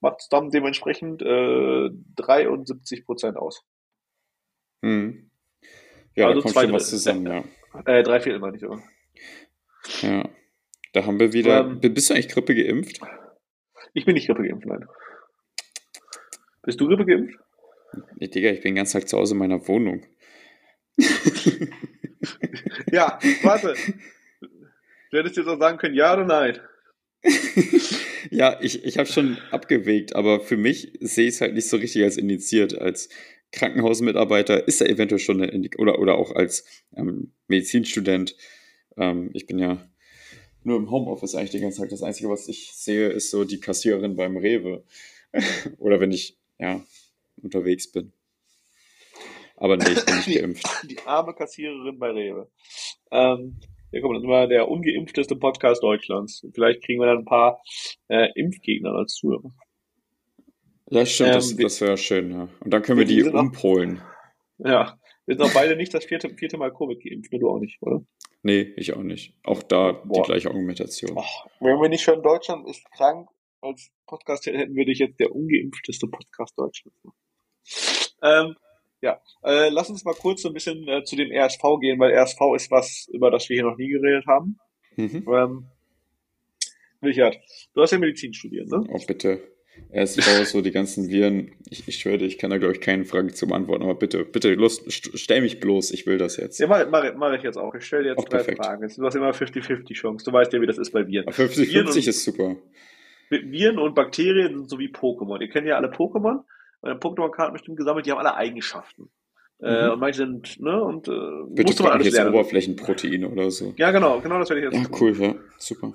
[0.00, 3.64] macht dann dementsprechend äh, 73% aus.
[4.82, 5.30] Hm.
[6.14, 7.44] Ja, also da kommt schon was zusammen, ja.
[7.86, 8.80] Äh, drei Viertel meine ich sogar.
[10.00, 10.28] Ja.
[10.92, 11.62] Da haben wir wieder.
[11.62, 13.00] Ähm, bist du eigentlich Grippe geimpft?
[13.94, 14.86] Ich bin nicht Grippe geimpft, nein.
[16.62, 17.36] Bist du Grippe geimpft?
[18.14, 20.06] Nee, Digga, ich bin den ganzen Tag zu Hause in meiner Wohnung.
[22.92, 23.74] ja, warte.
[25.10, 26.58] Du hättest jetzt auch sagen können, ja oder nein.
[28.30, 31.76] ja, ich, ich habe schon abgewegt, aber für mich sehe ich es halt nicht so
[31.76, 32.78] richtig als indiziert.
[32.78, 33.08] Als
[33.52, 36.64] Krankenhausmitarbeiter ist er eventuell schon eine Indik oder, oder auch als
[36.96, 38.36] ähm, Medizinstudent.
[38.96, 39.78] Ähm, ich bin ja
[40.64, 41.90] nur im Homeoffice eigentlich den ganzen Tag.
[41.90, 44.84] Das Einzige, was ich sehe, ist so die Kassiererin beim Rewe.
[45.78, 46.84] oder wenn ich ja
[47.36, 48.12] unterwegs bin.
[49.56, 50.66] Aber nee, ich bin nicht geimpft.
[50.90, 52.50] Die, arme Kassiererin bei Rewe.
[53.10, 53.60] Ähm,
[53.92, 56.44] ja, komm, das war der ungeimpfteste Podcast Deutschlands.
[56.52, 57.62] Vielleicht kriegen wir dann ein paar
[58.08, 59.52] äh, Impfgegner als Zuhörer.
[60.90, 62.48] Ja, stimmt, ähm, das, das wäre schön, ja.
[62.60, 64.02] Und dann können wir die umpolen.
[64.58, 67.38] Ja, Wir sind auch beide nicht das vierte, vierte Mal Covid geimpft, ne?
[67.38, 68.04] du auch nicht, oder?
[68.42, 69.34] Nee, ich auch nicht.
[69.42, 70.22] Auch da Boah.
[70.22, 71.16] die gleiche Argumentation.
[71.18, 73.28] Ach, wenn wir nicht schon Deutschland ist krank
[73.62, 77.16] als Podcast hätten, würde ich jetzt der ungeimpfteste Podcast Deutschlands machen.
[78.22, 78.56] Ähm,
[79.04, 82.12] ja, äh, lass uns mal kurz so ein bisschen äh, zu dem RSV gehen, weil
[82.12, 84.58] RSV ist was, über das wir hier noch nie geredet haben.
[84.96, 85.26] Mhm.
[85.28, 85.66] Ähm,
[87.02, 87.38] Richard,
[87.74, 88.82] du hast ja Medizin studiert, ne?
[88.88, 89.42] Oh, bitte.
[89.92, 91.52] RSV, so die ganzen Viren.
[91.68, 94.54] Ich, ich schwöre, ich kann da, glaube ich, keine Frage zum Antworten, aber bitte, bitte,
[94.54, 96.58] los, stell mich bloß, ich will das jetzt.
[96.58, 97.74] Ja, mache mach, mach ich jetzt auch.
[97.74, 98.64] Ich stelle dir jetzt auch drei perfekt.
[98.64, 98.88] Fragen.
[98.96, 100.24] Du hast immer 50-50 Chance.
[100.24, 101.28] Du weißt ja, wie das ist bei Viren.
[101.28, 102.56] 50-50 ist super.
[103.28, 105.40] Viren und Bakterien sind so wie Pokémon.
[105.42, 106.44] Ihr kennt ja alle Pokémon
[106.84, 109.10] meine Pokémon-Karten bestimmt gesammelt, die haben alle Eigenschaften.
[109.60, 109.76] Äh, mhm.
[109.76, 111.12] Äh, und manche sind, ne, und äh,
[111.48, 112.34] Bitte musste man alles jetzt lernen.
[112.34, 113.74] Oberflächenproteine oder so.
[113.76, 114.90] Ja, genau, genau das werde ich jetzt.
[114.90, 115.94] Ja, cool, ja, super.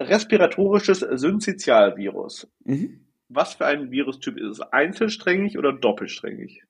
[0.00, 2.48] Respiratorisches Syncytialvirus.
[2.64, 3.04] Mhm.
[3.28, 4.60] Was für ein Virustyp ist es?
[4.60, 6.62] Einzelsträngig oder doppelsträngig?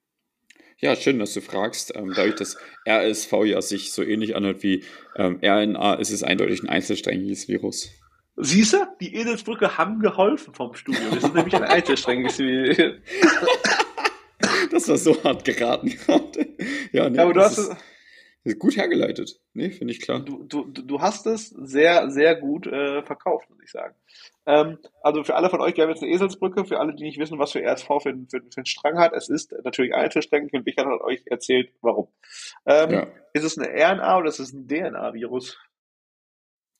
[0.78, 1.94] Ja, schön, dass du fragst.
[1.96, 2.56] Ähm, dadurch, dass
[2.88, 4.84] RSV ja sich so ähnlich anhört wie
[5.16, 7.90] ähm, RNA, ist es eindeutig ein einzelsträngiges Virus.
[8.40, 11.00] Siehst du, die Edelsbrücke haben geholfen vom Studio.
[11.10, 12.38] Wir sind nämlich ein einzelstrengiges
[14.70, 16.48] Das war so hart geraten gerade.
[16.92, 17.70] Ja, nee, aber du hast es.
[18.44, 19.40] Ist gut hergeleitet.
[19.52, 20.20] Nee, finde ich klar.
[20.20, 23.94] Du, du, du hast es sehr, sehr gut äh, verkauft, muss ich sagen.
[24.46, 27.18] Ähm, also für alle von euch, wir haben jetzt eine Eselsbrücke, für alle, die nicht
[27.18, 29.12] wissen, was für RSV für, für, für einen Strang hat.
[29.12, 32.08] Es ist natürlich einzelsträngig und Richard hat euch erzählt, warum.
[32.64, 33.06] Ähm, ja.
[33.34, 35.58] Ist es eine RNA oder ist es ein DNA-Virus?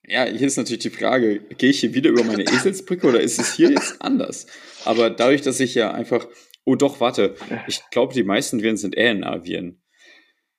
[0.09, 3.39] Ja, hier ist natürlich die Frage, gehe ich hier wieder über meine Eselsbrücke oder ist
[3.39, 4.47] es hier jetzt anders?
[4.85, 6.27] Aber dadurch, dass ich ja einfach,
[6.65, 7.35] oh doch, warte,
[7.67, 9.83] ich glaube, die meisten Viren sind RNA-Viren.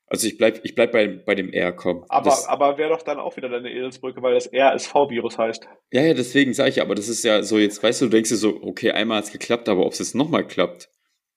[0.05, 2.03] Also ich bleib, ich bleib bei, bei dem R, komm.
[2.09, 5.67] Aber, aber wäre doch dann auch wieder deine Eselsbrücke, weil das RSV-Virus heißt.
[5.91, 8.29] Ja, ja, deswegen sage ich, aber das ist ja so, jetzt weißt du, du denkst
[8.29, 10.89] dir so, okay, einmal hat es geklappt, aber ob es jetzt nochmal klappt,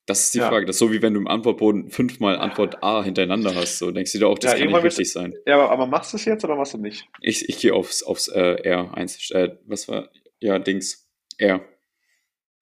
[0.07, 0.49] das ist die ja.
[0.49, 0.67] Frage.
[0.67, 3.79] Das ist so wie wenn du im Antwortboden fünfmal Antwort A hintereinander hast.
[3.79, 5.35] So denkst du dir auch, das ja, kann nicht richtig sein.
[5.47, 7.07] Ja, aber, aber, machst du es jetzt oder machst du nicht?
[7.21, 8.95] Ich, ich gehe aufs, aufs äh, R.
[8.95, 10.09] Eins, äh, was war?
[10.41, 11.09] Ja, Dings.
[11.38, 11.61] R.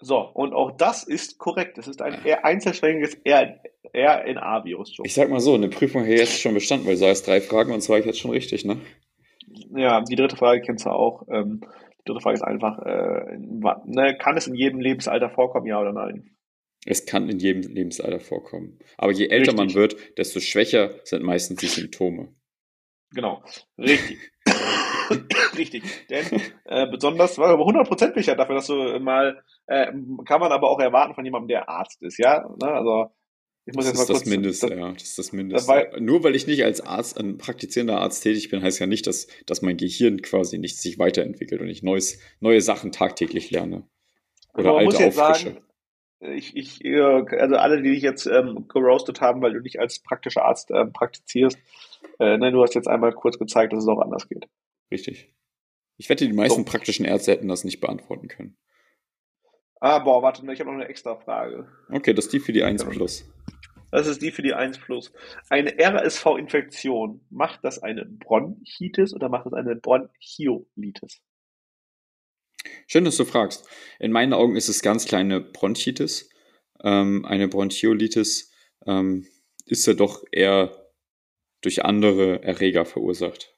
[0.03, 1.79] So, und auch das ist korrekt.
[1.79, 4.99] Es ist ein R einzelständiges RNA-Virus.
[5.03, 7.73] Ich sag mal so, eine Prüfung hier jetzt schon bestanden, weil du sagst drei Fragen
[7.73, 8.79] und zwei ich jetzt schon richtig, ne?
[9.75, 11.27] Ja, die dritte Frage kennst du auch.
[11.31, 11.61] Ähm,
[12.01, 15.93] die dritte Frage ist einfach, äh, ne, kann es in jedem Lebensalter vorkommen, ja oder
[15.93, 16.31] nein?
[16.87, 18.79] Es kann in jedem Lebensalter vorkommen.
[18.97, 19.57] Aber je älter Richtig.
[19.57, 22.35] man wird, desto schwächer sind meistens die Symptome.
[23.13, 23.43] Genau.
[23.79, 24.19] Richtig.
[25.59, 25.83] Richtig.
[26.09, 26.25] Denn
[26.65, 29.93] äh, besonders, war aber 100% sicher dafür, dass du mal, äh,
[30.25, 32.49] kann man aber auch erwarten von jemandem, der Arzt ist, ja?
[32.61, 32.69] Ne?
[32.69, 33.11] Also,
[33.67, 34.93] ich muss das jetzt mal ist kurz, das Mindeste, das, ja.
[34.93, 35.69] Das ist das Mindeste.
[35.69, 39.07] Weil, Nur weil ich nicht als Arzt, ein praktizierender Arzt tätig bin, heißt ja nicht,
[39.07, 43.87] dass, dass mein Gehirn quasi nicht sich weiterentwickelt und ich neues, neue Sachen tagtäglich lerne.
[44.55, 45.13] Oder alte auffrische.
[45.13, 45.61] Sagen,
[46.21, 49.99] ich, ich, äh, also alle, die dich jetzt ähm, geroastet haben, weil du nicht als
[49.99, 51.59] praktischer Arzt ähm, praktizierst,
[52.19, 54.47] äh, nein, du hast jetzt einmal kurz gezeigt, dass es auch anders geht.
[54.91, 55.33] Richtig.
[55.97, 56.71] Ich wette, die meisten so.
[56.71, 58.57] praktischen Ärzte hätten das nicht beantworten können.
[59.81, 61.67] Ah, boah, warte, ich habe noch eine extra Frage.
[61.91, 63.31] Okay, das ist die für die 1 Plus.
[63.91, 65.13] Das ist die für die 1 Plus.
[65.49, 71.23] Eine RSV-Infektion, macht das eine Bronchitis oder macht das eine Bronchiolitis?
[72.93, 73.69] Schön, dass du fragst.
[74.01, 76.29] In meinen Augen ist es ganz kleine Bronchitis.
[76.83, 78.53] Ähm, eine Bronchiolitis
[78.85, 79.29] ähm,
[79.65, 80.91] ist ja doch eher
[81.63, 83.57] durch andere Erreger verursacht.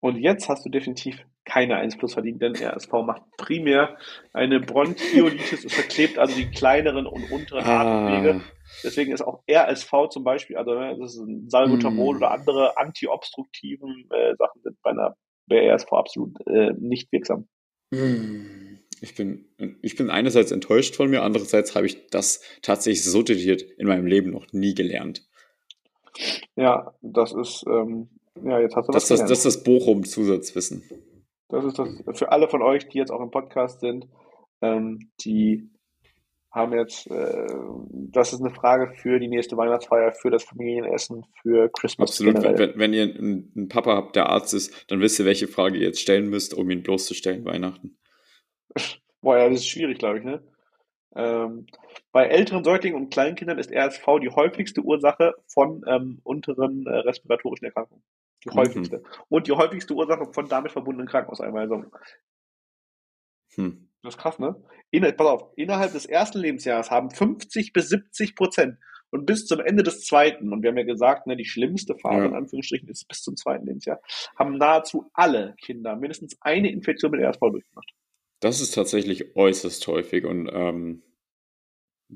[0.00, 3.96] Und jetzt hast du definitiv keine 1 plus verdient, denn RSV macht primär
[4.34, 5.64] eine Bronchiolitis.
[5.64, 7.80] es verklebt also die kleineren und unteren ah.
[7.80, 8.44] Atemwege.
[8.84, 12.18] Deswegen ist auch RSV zum Beispiel, also ne, das ist ein Salbutamol mm.
[12.18, 17.48] oder andere antiobstruktiven äh, Sachen sind bei einer bei RSV absolut äh, nicht wirksam.
[17.92, 18.78] Hm.
[19.02, 19.46] Ich bin,
[19.80, 24.06] ich bin einerseits enttäuscht von mir, andererseits habe ich das tatsächlich so detailliert in meinem
[24.06, 25.26] Leben noch nie gelernt.
[26.54, 28.10] Ja, das ist, ähm,
[28.44, 29.08] ja, jetzt hast du das.
[29.08, 30.82] Das, das ist das Bochum-Zusatzwissen.
[31.48, 34.06] Das ist das für alle von euch, die jetzt auch im Podcast sind,
[34.60, 35.70] ähm, die
[36.50, 37.46] haben jetzt, äh,
[37.92, 42.10] das ist eine Frage für die nächste Weihnachtsfeier, für das Familienessen, für Christmas.
[42.10, 42.42] Absolut.
[42.42, 45.78] Wenn, wenn, ihr einen, einen, Papa habt, der Arzt ist, dann wisst ihr, welche Frage
[45.78, 47.96] ihr jetzt stellen müsst, um ihn bloßzustellen Weihnachten.
[49.20, 50.42] Boah, ja, das ist schwierig, glaube ich, ne?
[51.14, 51.66] Ähm,
[52.12, 57.66] bei älteren Säuglingen und Kleinkindern ist RSV die häufigste Ursache von ähm, unteren äh, respiratorischen
[57.66, 58.02] Erkrankungen.
[58.44, 58.54] Die mhm.
[58.54, 58.98] häufigste.
[58.98, 59.04] Mhm.
[59.28, 61.90] Und die häufigste Ursache von damit verbundenen Krankenhauseinweisungen.
[63.54, 63.89] Hm.
[64.02, 64.56] Das ist krass, ne?
[64.90, 68.78] In, pass auf, innerhalb des ersten Lebensjahres haben 50 bis 70 Prozent
[69.10, 72.22] und bis zum Ende des zweiten, und wir haben ja gesagt, ne, die schlimmste Phase
[72.22, 72.26] ja.
[72.26, 74.00] in Anführungsstrichen ist bis zum zweiten Lebensjahr,
[74.36, 77.92] haben nahezu alle Kinder mindestens eine Infektion mit RSV durchgemacht.
[78.40, 81.02] Das ist tatsächlich äußerst häufig und ähm,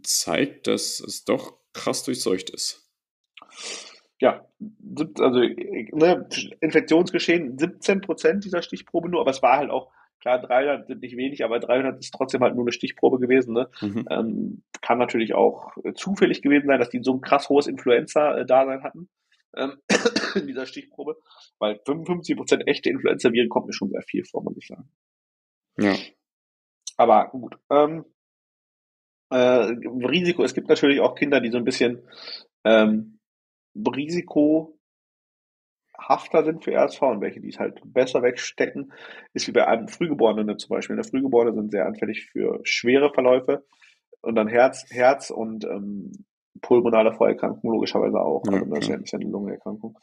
[0.03, 2.89] zeigt, dass es doch krass durchseucht ist.
[4.21, 4.49] ja,
[5.19, 6.29] also ne,
[6.61, 9.91] Infektionsgeschehen 17 Prozent dieser Stichprobe nur, aber es war halt auch
[10.25, 13.53] Klar, 300 sind nicht wenig, aber 300 ist trotzdem halt nur eine Stichprobe gewesen.
[13.53, 13.69] Ne?
[13.83, 14.09] Mhm.
[14.09, 19.11] Ähm, kann natürlich auch zufällig gewesen sein, dass die so ein krass hohes Influenza-Dasein hatten
[19.55, 19.77] ähm,
[20.35, 21.19] in dieser Stichprobe,
[21.59, 24.89] weil 55% echte Influenza-Viren kommt mir schon sehr viel vor, muss ich sagen.
[25.79, 25.95] Ja.
[26.97, 27.59] Aber gut.
[27.69, 28.07] Ähm,
[29.29, 32.09] äh, Risiko, es gibt natürlich auch Kinder, die so ein bisschen
[32.65, 33.19] ähm,
[33.77, 34.79] Risiko
[35.99, 38.93] hafter sind für RSV und welche, die es halt besser wegstecken,
[39.33, 40.97] ist wie bei einem Frühgeborenen zum Beispiel.
[40.97, 43.65] Der Frühgeborene sind sehr anfällig für schwere Verläufe
[44.21, 46.25] und dann Herz, Herz und ähm,
[46.61, 48.43] pulmonale Vorerkrankungen logischerweise auch.
[48.47, 49.99] Ja, also das ist ja eine Lungenerkrankung.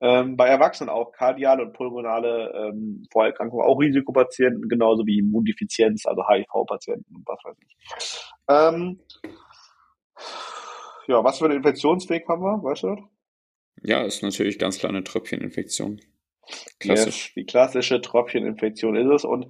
[0.00, 6.26] Ähm, bei Erwachsenen auch kardiale und pulmonale ähm, Vorerkrankungen, auch Risikopatienten, genauso wie Immundefizienz, also
[6.28, 7.76] HIV-Patienten und was weiß ich.
[8.48, 9.00] Ähm,
[11.06, 12.96] ja, was für einen Infektionsweg haben wir, weißt du?
[13.82, 16.00] Ja, ist natürlich ganz klar eine Tröpfcheninfektion.
[16.78, 17.26] Klassisch.
[17.26, 19.24] Yes, die klassische Tröpfcheninfektion ist es.
[19.24, 19.46] Und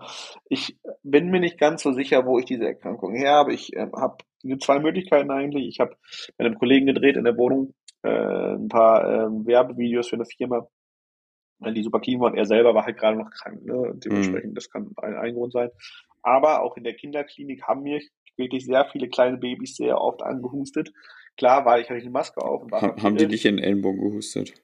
[0.49, 3.53] ich bin mir nicht ganz so sicher, wo ich diese Erkrankung her habe.
[3.53, 4.19] Ich äh, habe
[4.61, 5.67] zwei Möglichkeiten eigentlich.
[5.67, 5.97] Ich habe
[6.39, 10.69] mit einem Kollegen gedreht in der Wohnung äh, ein paar äh, Werbevideos für eine Firma,
[11.61, 12.37] die super keen waren.
[12.37, 13.65] Er selber war halt gerade noch krank.
[13.65, 13.93] Ne?
[13.97, 14.55] Dementsprechend, mhm.
[14.55, 15.71] das kann ein, ein Grund sein.
[16.23, 18.01] Aber auch in der Kinderklinik haben mir
[18.37, 20.93] wirklich sehr viele kleine Babys sehr oft angehustet.
[21.37, 22.62] Klar, weil ich hatte eine Maske auf.
[22.62, 24.55] Und war ha haben die dich in den Ellenbogen gehustet?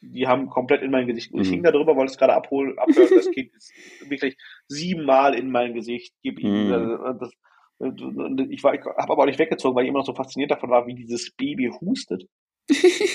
[0.00, 1.32] Die haben komplett in mein Gesicht.
[1.32, 1.54] Und ich mhm.
[1.54, 3.10] hing da drüber, wollte es gerade abholen, abhören.
[3.14, 3.72] Das Kind ist
[4.08, 4.36] wirklich
[4.68, 6.14] siebenmal in mein Gesicht.
[6.22, 7.18] Gib ihm mhm.
[7.20, 7.32] das,
[8.50, 10.70] ich, war, ich habe aber auch nicht weggezogen, weil ich immer noch so fasziniert davon
[10.70, 12.28] war, wie dieses Baby hustet.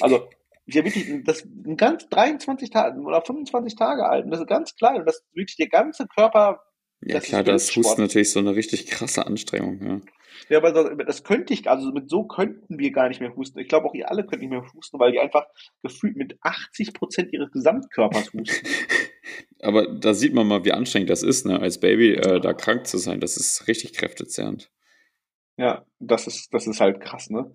[0.01, 0.27] Also,
[0.65, 4.47] ich ja wirklich, das ein ganz 23 Tage oder 25 Tage alt und das ist
[4.47, 6.61] ganz klein und das wirklich der ganze Körper
[7.05, 9.85] ja klar, das Husten natürlich so eine richtig krasse Anstrengung.
[9.85, 10.01] Ja.
[10.49, 13.59] Ja, aber das, könnte ich, also mit so könnten wir gar nicht mehr husten.
[13.59, 15.45] Ich glaube auch ihr alle könnt nicht mehr husten, weil die einfach
[15.81, 18.67] gefühlt mit 80 Prozent ihres Gesamtkörpers husten.
[19.61, 22.87] aber da sieht man mal, wie anstrengend das ist, ne, als Baby äh, da krank
[22.87, 23.19] zu sein.
[23.19, 24.69] Das ist richtig kräftezehrend.
[25.57, 27.51] Ja, das ist, das ist halt krass, ne?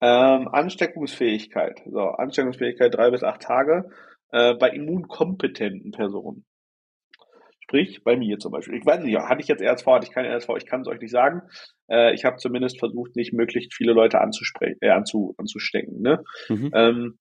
[0.00, 1.82] Ähm, Ansteckungsfähigkeit.
[1.90, 3.90] So, Ansteckungsfähigkeit drei bis acht Tage
[4.32, 6.44] äh, bei immunkompetenten Personen.
[7.64, 8.76] Sprich, bei mir zum Beispiel.
[8.76, 11.00] Ich weiß nicht, hatte ich jetzt RSV, hatte ich keine RSV, ich kann es euch
[11.00, 11.40] nicht sagen.
[11.88, 16.02] Äh, ich habe zumindest versucht, nicht möglichst viele Leute anzusprechen, äh, anzu, anzustecken.
[16.02, 16.22] Ne?
[16.50, 16.70] Mhm.
[16.74, 17.18] Ähm,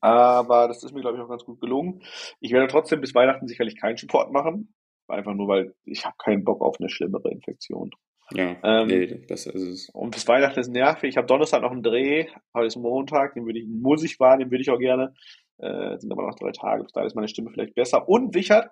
[0.00, 2.02] aber das ist mir, glaube ich, auch ganz gut gelungen.
[2.40, 4.74] Ich werde trotzdem bis Weihnachten sicherlich keinen Sport machen.
[5.06, 7.90] Einfach nur, weil ich habe keinen Bock auf eine schlimmere Infektion.
[8.32, 9.88] Ja, ähm, nee, besser ist es.
[9.90, 11.10] Und bis Weihnachten ist nervig.
[11.10, 14.40] Ich habe Donnerstag noch einen Dreh, heute ist Montag, den würde ich, muss ich wahren,
[14.40, 15.14] den würde ich auch gerne.
[15.58, 18.08] Äh, sind aber noch drei Tage, bis dahin ist meine Stimme vielleicht besser.
[18.08, 18.70] Und Wichert,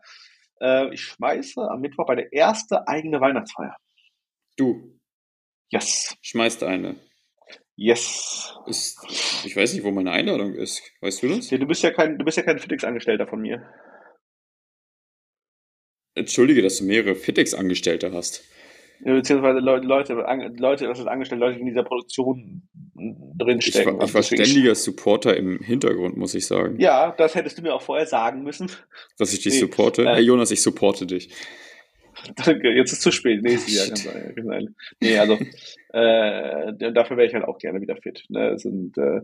[0.60, 3.76] äh, ich schmeiße am Mittwoch meine erste eigene Weihnachtsfeier.
[4.56, 4.98] Du?
[5.70, 6.16] Yes.
[6.22, 6.96] Schmeißt eine.
[7.76, 8.56] Yes.
[8.66, 8.98] Ist,
[9.44, 10.82] ich weiß nicht, wo meine Einladung ist.
[11.00, 11.50] Weißt du das?
[11.50, 13.68] Ja, du bist ja kein, du bist ja kein Fitix-Angestellter von mir.
[16.14, 18.44] Entschuldige, dass du mehrere Fitix-Angestellte hast
[19.00, 20.14] beziehungsweise Leute, Leute,
[20.58, 22.62] Leute, das ist angestellt, Leute, die in dieser Produktion
[22.94, 23.94] drinstecken.
[23.94, 26.80] Ich war, ich war ständiger Supporter im Hintergrund, muss ich sagen.
[26.80, 28.70] Ja, das hättest du mir auch vorher sagen müssen.
[29.18, 30.02] Dass ich dich nee, supporte?
[30.02, 31.30] Äh, hey Jonas, ich supporte dich.
[32.44, 33.42] Danke, jetzt ist es zu spät.
[33.42, 34.70] Nee, ist ja ganz ehrlich.
[35.00, 35.34] Nee, also
[35.90, 38.24] äh, dafür wäre ich halt auch gerne wieder fit.
[38.28, 38.52] Ne?
[38.52, 39.20] Das, sind, äh,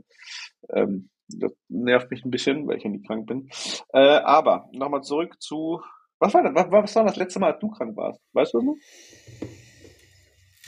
[0.71, 3.49] ähm, das nervt mich ein bisschen, weil ich ja nicht krank bin.
[3.93, 5.81] Äh, aber nochmal zurück zu.
[6.19, 8.21] Was war, das, was, was war das letzte Mal, als du krank warst?
[8.33, 8.77] Weißt du das noch?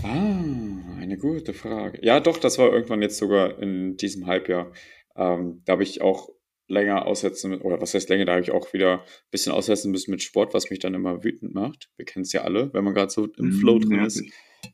[0.04, 1.98] Ah, eine gute Frage.
[2.02, 4.70] Ja, doch, das war irgendwann jetzt sogar in diesem Halbjahr.
[5.16, 6.28] Ähm, da habe ich auch
[6.68, 10.10] länger aussetzen, oder was heißt länger, da habe ich auch wieder ein bisschen aussetzen müssen
[10.10, 11.90] mit Sport, was mich dann immer wütend macht.
[11.96, 14.22] Wir kennen es ja alle, wenn man gerade so im Flow drin mhm, ist.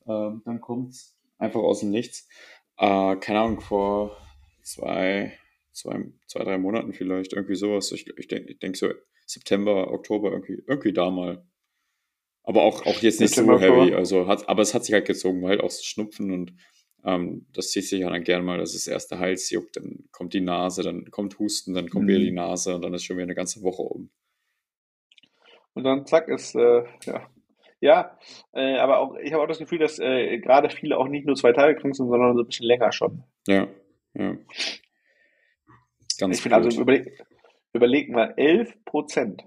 [0.09, 2.29] Ähm, dann kommt es einfach aus dem Nichts.
[2.77, 4.17] Äh, keine Ahnung, vor
[4.65, 5.39] zwei,
[5.71, 7.93] zwei, zwei, drei Monaten vielleicht, irgendwie sowas.
[7.93, 8.89] Ich, ich denke ich denk so
[9.27, 11.47] September, Oktober, irgendwie, irgendwie da mal.
[12.51, 13.95] Aber auch, auch jetzt nicht so heavy.
[13.95, 16.53] Also hat, aber es hat sich halt gezogen, weil halt auch so Schnupfen und
[17.05, 20.35] ähm, das zieht sich ja dann gern mal, dass das erste Hals juckt, dann kommt
[20.35, 22.09] die Nase, dann kommt Husten, dann kommt mhm.
[22.09, 24.11] wieder die Nase und dann ist schon wieder eine ganze Woche um.
[25.75, 27.31] Und dann zack ist, äh, ja.
[27.79, 28.19] Ja,
[28.53, 31.37] äh, aber auch, ich habe auch das Gefühl, dass äh, gerade viele auch nicht nur
[31.37, 33.23] zwei Tage krank sind, sondern so ein bisschen länger schon.
[33.47, 33.69] Ja,
[34.15, 34.37] ja.
[36.19, 37.17] Ganz ich finde also, überleg,
[37.73, 39.45] überleg mal, 11 Prozent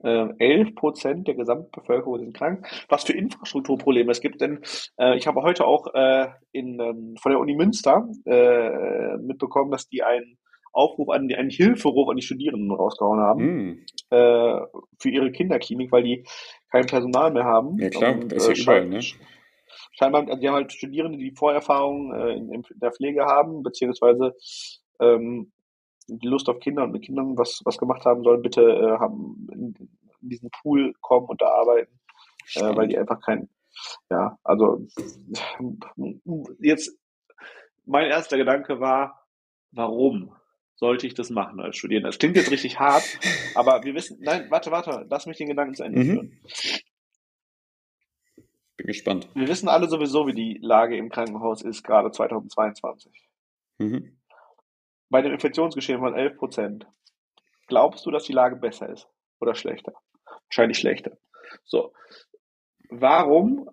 [0.00, 2.66] 11 ähm, Prozent der Gesamtbevölkerung sind krank.
[2.88, 4.60] Was für Infrastrukturprobleme es gibt, denn
[4.98, 9.88] äh, ich habe heute auch äh, in, ähm, von der Uni Münster äh, mitbekommen, dass
[9.88, 10.38] die einen
[10.72, 13.84] Aufruf an, einen Hilferuf an die Studierenden rausgehauen haben mm.
[14.10, 14.60] äh,
[15.00, 16.24] für ihre Kinderklinik, weil die
[16.70, 17.78] kein Personal mehr haben.
[17.78, 19.00] Ja klar, und, das ist ja äh, überall, ne?
[19.92, 24.34] scheinbar, die haben halt Studierende, die Vorerfahrung äh, in, in, der Pflege haben, beziehungsweise
[25.00, 25.52] ähm,
[26.08, 29.46] die Lust auf Kinder und mit Kindern was, was gemacht haben sollen, bitte äh, haben
[29.52, 29.74] in,
[30.20, 32.00] in diesen Pool kommen und da arbeiten,
[32.54, 33.48] äh, weil die einfach kein,
[34.10, 34.86] ja, also
[36.60, 36.98] jetzt
[37.84, 39.26] mein erster Gedanke war,
[39.70, 40.34] warum
[40.76, 42.08] sollte ich das machen als Studierender?
[42.08, 43.04] Das klingt jetzt richtig hart,
[43.54, 46.04] aber wir wissen, nein, warte, warte, lass mich den Gedanken zu Ende mhm.
[46.04, 46.40] führen.
[48.76, 49.28] Bin gespannt.
[49.34, 53.28] Wir wissen alle sowieso, wie die Lage im Krankenhaus ist, gerade 2022.
[53.78, 54.17] Mhm.
[55.10, 56.86] Bei dem Infektionsgeschehen von 11 Prozent.
[57.66, 59.08] Glaubst du, dass die Lage besser ist
[59.40, 59.92] oder schlechter?
[60.48, 61.18] Wahrscheinlich schlechter.
[61.64, 61.92] So.
[62.90, 63.68] Warum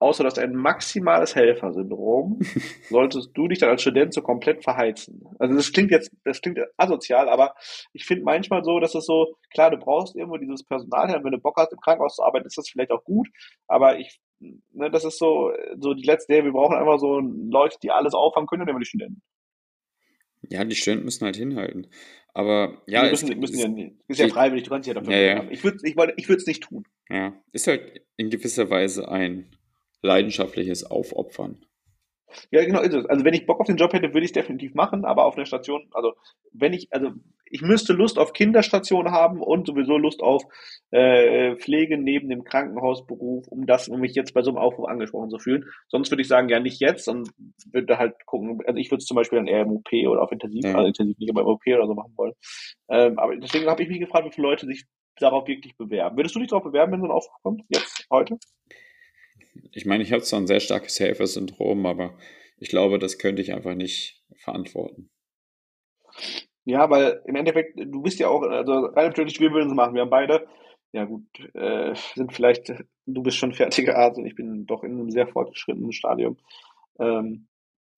[0.00, 2.40] außer dass ein maximales Helfersyndrom,
[2.88, 5.22] solltest du dich dann als Student so komplett verheizen.
[5.38, 7.54] Also das klingt jetzt, das klingt asozial, aber
[7.92, 11.32] ich finde manchmal so, dass es so, klar, du brauchst irgendwo dieses Personal her, wenn
[11.32, 13.28] du Bock hast, im Krankenhaus zu arbeiten, ist das vielleicht auch gut,
[13.68, 17.90] aber ich, ne, das ist so, so die letzte, wir brauchen einfach so Leute, die
[17.90, 19.22] alles auffangen können, nehmen wir die Studenten.
[20.48, 21.88] Ja, die Studenten müssen halt hinhalten.
[22.32, 25.20] Aber ja, die müssen, es, müssen ja, ist ja freiwillig, du kannst ja dafür ja,
[25.20, 25.50] ja.
[25.50, 26.84] Ich würde ich, ich es nicht tun.
[27.08, 29.50] Ja, ist halt in gewisser Weise ein
[30.02, 31.64] leidenschaftliches Aufopfern.
[32.50, 33.06] Ja, genau ist es.
[33.06, 35.36] Also wenn ich Bock auf den Job hätte, würde ich es definitiv machen, aber auf
[35.36, 36.14] einer Station, also
[36.52, 37.10] wenn ich, also
[37.50, 40.44] ich müsste Lust auf Kinderstation haben und sowieso Lust auf
[40.90, 45.30] äh, Pflege neben dem Krankenhausberuf, um das, um mich jetzt bei so einem Aufruf angesprochen
[45.30, 45.64] zu fühlen.
[45.88, 47.30] Sonst würde ich sagen, ja nicht jetzt und
[47.72, 50.32] würde halt gucken, also ich würde es zum Beispiel dann eher im OP oder auf
[50.32, 50.74] Intensiv, ja.
[50.74, 52.32] also Intensiv nicht, aber im OP oder so machen wollen.
[52.88, 54.84] Ähm, aber deswegen habe ich mich gefragt, wie viele Leute sich
[55.18, 56.16] darauf wirklich bewerben.
[56.16, 57.62] Würdest du dich darauf bewerben, wenn so ein Aufruf kommt?
[57.68, 58.38] Jetzt, heute?
[59.72, 62.16] Ich meine, ich habe zwar ein sehr starkes Helfer-Syndrom, aber
[62.58, 65.10] ich glaube, das könnte ich einfach nicht verantworten.
[66.64, 69.94] Ja, weil im Endeffekt, du bist ja auch, also rein natürlich, wir würden es machen.
[69.94, 70.46] Wir haben beide,
[70.92, 72.72] ja gut, äh, sind vielleicht,
[73.06, 76.36] du bist schon fertiger Arzt und ich bin doch in einem sehr fortgeschrittenen Stadium.
[76.98, 77.48] Ähm,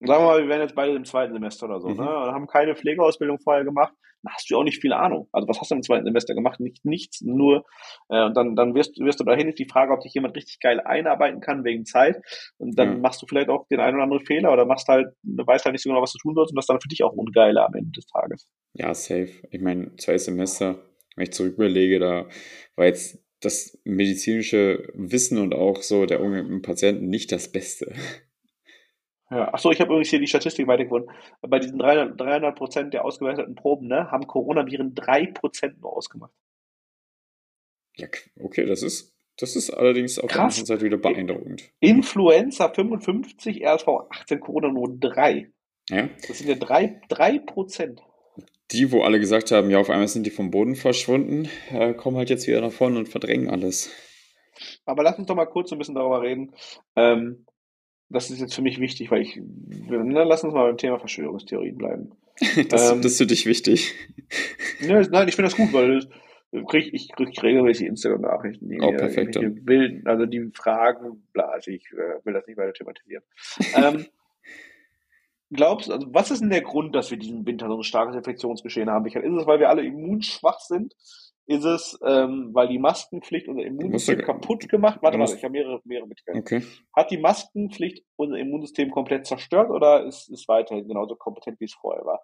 [0.07, 1.97] sagen wir mal, wir wären jetzt beide im zweiten Semester oder so, mhm.
[1.97, 2.03] ne?
[2.03, 5.27] Und haben keine Pflegeausbildung vorher gemacht, dann hast du auch nicht viel Ahnung.
[5.31, 6.59] Also was hast du im zweiten Semester gemacht?
[6.59, 7.65] Nicht, nichts, nur,
[8.09, 10.59] äh, und dann, dann wirst, wirst du dahin, ist die Frage, ob dich jemand richtig
[10.59, 12.17] geil einarbeiten kann wegen Zeit.
[12.57, 13.01] Und dann mhm.
[13.01, 15.73] machst du vielleicht auch den einen oder anderen Fehler oder machst halt, du weißt halt
[15.73, 17.65] nicht so genau, was du tun sollst und das ist dann für dich auch ungeiler
[17.65, 18.47] am Ende des Tages.
[18.73, 19.31] Ja, safe.
[19.51, 20.79] Ich meine, zwei Semester,
[21.15, 22.27] wenn ich zurück überlege, da
[22.75, 27.51] war jetzt das medizinische Wissen und auch so der Umgang mit dem Patienten nicht das
[27.51, 27.93] Beste.
[29.33, 31.09] Ja, achso, ich habe übrigens hier die Statistik weitergefunden.
[31.41, 36.31] Bei diesen 300 Prozent der ausgewerteten Proben ne, haben Coronaviren 3 Prozent nur ausgemacht.
[37.95, 38.07] Ja,
[38.39, 40.35] okay, das ist, das ist allerdings auf Krass.
[40.35, 41.71] der anderen Seite wieder beeindruckend.
[41.79, 45.51] Influenza 55, RSV 18, Corona nur 3.
[45.89, 46.09] Ja.
[46.27, 48.03] Das sind ja 3, 3 Prozent.
[48.71, 52.17] Die, wo alle gesagt haben, ja, auf einmal sind die vom Boden verschwunden, äh, kommen
[52.17, 53.91] halt jetzt wieder nach vorne und verdrängen alles.
[54.85, 56.53] Aber lass uns doch mal kurz ein bisschen darüber reden.
[56.95, 57.45] Ähm,
[58.13, 61.77] das ist jetzt für mich wichtig, weil ich, ne, lass uns mal beim Thema Verschwörungstheorien
[61.77, 62.11] bleiben.
[62.69, 63.93] das, ähm, das ist für dich wichtig.
[64.81, 66.01] Ne, nein, ich finde das gut, weil
[66.67, 71.85] krieg, ich kriege regelmäßig Instagram-Nachrichten, die oh, perfekt, bilden, also die Fragen, bla, also ich
[71.93, 73.23] äh, will das nicht weiter thematisieren.
[73.75, 74.05] ähm,
[75.51, 78.89] glaubst also was ist denn der Grund, dass wir diesen Winter so ein starkes Infektionsgeschehen
[78.89, 79.05] haben?
[79.05, 80.95] Ist es, weil wir alle immunschwach sind?
[81.45, 85.03] Ist es, ähm, weil die Maskenpflicht unser Immunsystem du, kaputt gemacht hat.
[85.03, 86.39] Warte, warte, ich habe mehrere, mehrere Möglichkeiten.
[86.39, 86.63] Okay.
[86.95, 91.73] Hat die Maskenpflicht unser Immunsystem komplett zerstört oder ist es weiterhin genauso kompetent, wie es
[91.73, 92.21] vorher war?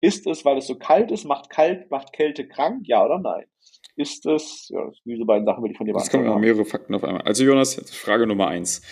[0.00, 3.44] Ist es, weil es so kalt ist, macht kalt, macht Kälte krank, ja oder nein?
[3.96, 5.94] Ist es, ja, diese beiden Sachen will ich von dir.
[5.94, 7.22] Jetzt kommen noch mehrere Fakten auf einmal.
[7.22, 8.82] Also Jonas, Frage Nummer eins.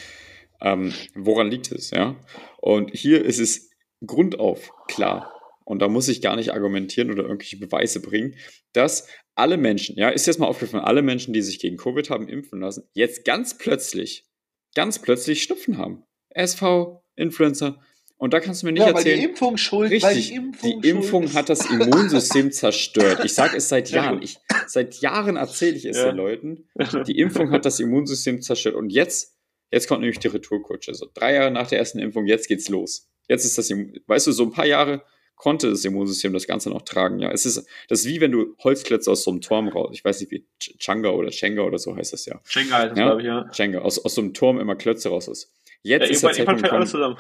[0.60, 2.16] Ähm, woran liegt es, ja?
[2.58, 3.70] Und hier ist es
[4.04, 5.32] grundauf klar
[5.70, 8.34] und da muss ich gar nicht argumentieren oder irgendwelche Beweise bringen,
[8.72, 9.06] dass
[9.36, 12.58] alle Menschen, ja, ist jetzt mal aufgefallen, alle Menschen, die sich gegen Covid haben impfen
[12.58, 14.26] lassen, jetzt ganz plötzlich,
[14.74, 16.02] ganz plötzlich Schnupfen haben.
[16.30, 17.80] SV, Influencer.
[18.16, 19.14] Und da kannst du mir nicht ja, erzählen.
[19.14, 23.24] Weil die Impfung schuld, richtig, die Impfung, die Impfung hat das Immunsystem zerstört.
[23.24, 24.22] Ich sage es seit Jahren.
[24.22, 26.06] Ich, seit Jahren erzähle ich es ja.
[26.06, 26.68] den Leuten.
[27.06, 28.74] Die Impfung hat das Immunsystem zerstört.
[28.74, 29.38] Und jetzt,
[29.70, 30.96] jetzt kommt nämlich die Retourkutsche.
[30.96, 33.08] So drei Jahre nach der ersten Impfung, jetzt geht's los.
[33.28, 35.04] Jetzt ist das, weißt du, so ein paar Jahre
[35.40, 37.18] konnte das Immunsystem das Ganze noch tragen.
[37.18, 40.04] Ja, es ist, das ist wie wenn du Holzklötze aus so einem Turm raus, ich
[40.04, 40.46] weiß nicht wie,
[40.78, 42.38] Changa oder Chenga oder so heißt das ja.
[42.46, 43.04] Chenga heißt das, ja?
[43.06, 43.48] glaube ich, ja.
[43.50, 45.50] Chenga, aus, aus so einem Turm immer Klötze raus ist.
[45.82, 47.16] Jetzt ja, ist der Zeitpunkt gekommen,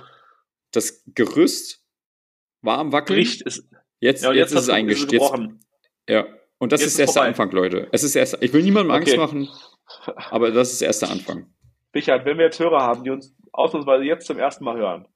[0.70, 1.82] das Gerüst
[2.60, 3.16] war am Wackeln.
[3.16, 3.66] Bricht ist,
[4.00, 5.32] jetzt, ja, jetzt, jetzt ist es eingestürzt.
[6.06, 6.26] Ja,
[6.58, 7.88] und das jetzt ist erst der Anfang, Leute.
[7.90, 9.00] Es ist erst, ich will niemandem okay.
[9.00, 9.48] Angst machen,
[10.30, 11.46] aber das ist erst der Anfang.
[11.94, 15.08] Richard, wenn wir jetzt Hörer haben, die uns ausnahmsweise jetzt zum ersten Mal hören,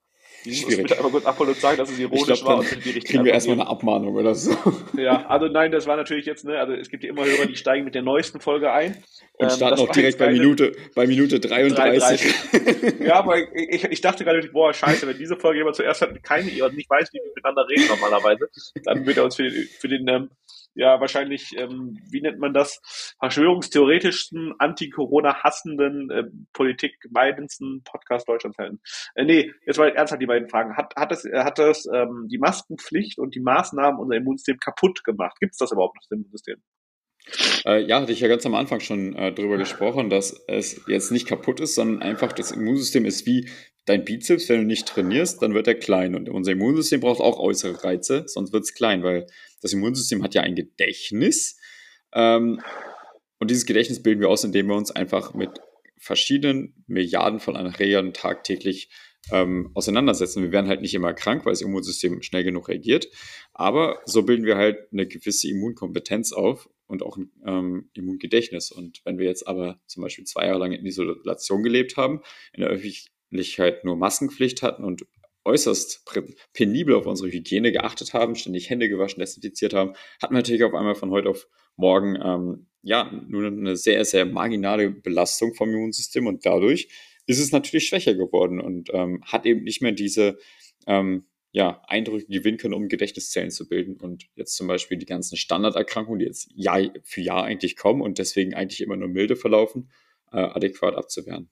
[0.46, 2.90] Ich muss bitte einmal kurz abholen und sagen, dass es ironisch glaub, war und die
[2.90, 4.56] richtige Kriegen wir erstmal eine Abmahnung oder so.
[4.96, 7.56] Ja, also nein, das war natürlich jetzt, ne, also es gibt ja immer Hörer, die
[7.56, 9.02] steigen mit der neuesten Folge ein.
[9.34, 12.34] Und ähm, starten auch direkt bei Minute, bei Minute 33.
[12.52, 13.00] 33.
[13.00, 16.50] ja, aber ich, ich dachte gerade, boah, scheiße, wenn diese Folge jemand zuerst hat, keine,
[16.64, 18.48] und nicht weiß, wie wir miteinander reden normalerweise,
[18.84, 20.30] dann wird er uns für den, für den ähm,
[20.74, 28.58] ja wahrscheinlich, ähm, wie nennt man das, verschwörungstheoretischsten, anti-Corona hassenden, äh, Politik meidendsten Podcast Deutschlands
[28.58, 28.80] halten.
[29.14, 30.76] Äh, nee, jetzt mal ernsthaft die beiden Fragen.
[30.76, 35.36] Hat, hat das, hat das ähm, die Maskenpflicht und die Maßnahmen unser Immunsystem kaputt gemacht?
[35.40, 36.62] Gibt es das überhaupt noch, das Immunsystem?
[37.64, 41.10] Äh, ja, hatte ich ja ganz am Anfang schon äh, drüber gesprochen, dass es jetzt
[41.10, 43.48] nicht kaputt ist, sondern einfach das Immunsystem ist wie
[43.86, 44.48] dein Bizeps.
[44.48, 46.14] Wenn du nicht trainierst, dann wird er klein.
[46.14, 49.26] Und unser Immunsystem braucht auch äußere Reize, sonst wird es klein, weil
[49.64, 51.58] das Immunsystem hat ja ein Gedächtnis.
[52.12, 52.60] Ähm,
[53.38, 55.50] und dieses Gedächtnis bilden wir aus, indem wir uns einfach mit
[55.96, 58.90] verschiedenen Milliarden von Erregern tagtäglich
[59.32, 60.42] ähm, auseinandersetzen.
[60.42, 63.08] Wir werden halt nicht immer krank, weil das Immunsystem schnell genug reagiert.
[63.54, 68.70] Aber so bilden wir halt eine gewisse Immunkompetenz auf und auch ein ähm, Immungedächtnis.
[68.70, 72.20] Und wenn wir jetzt aber zum Beispiel zwei Jahre lang in Isolation gelebt haben,
[72.52, 75.06] in der Öffentlichkeit nur Maskenpflicht hatten und
[75.44, 76.04] äußerst
[76.52, 80.74] penibel auf unsere Hygiene geachtet haben, ständig Hände gewaschen, desinfiziert haben, hatten wir natürlich auf
[80.74, 86.26] einmal von heute auf morgen ähm, ja nur eine sehr, sehr marginale Belastung vom Immunsystem
[86.26, 86.88] und dadurch
[87.26, 90.38] ist es natürlich schwächer geworden und ähm, hat eben nicht mehr diese
[90.86, 93.96] ähm, ja, Eindrücke gewinnen können, um Gedächtniszellen zu bilden.
[93.96, 98.18] Und jetzt zum Beispiel die ganzen Standarderkrankungen, die jetzt Jahr für Jahr eigentlich kommen und
[98.18, 99.88] deswegen eigentlich immer nur milde verlaufen,
[100.32, 101.48] äh, adäquat abzuwehren.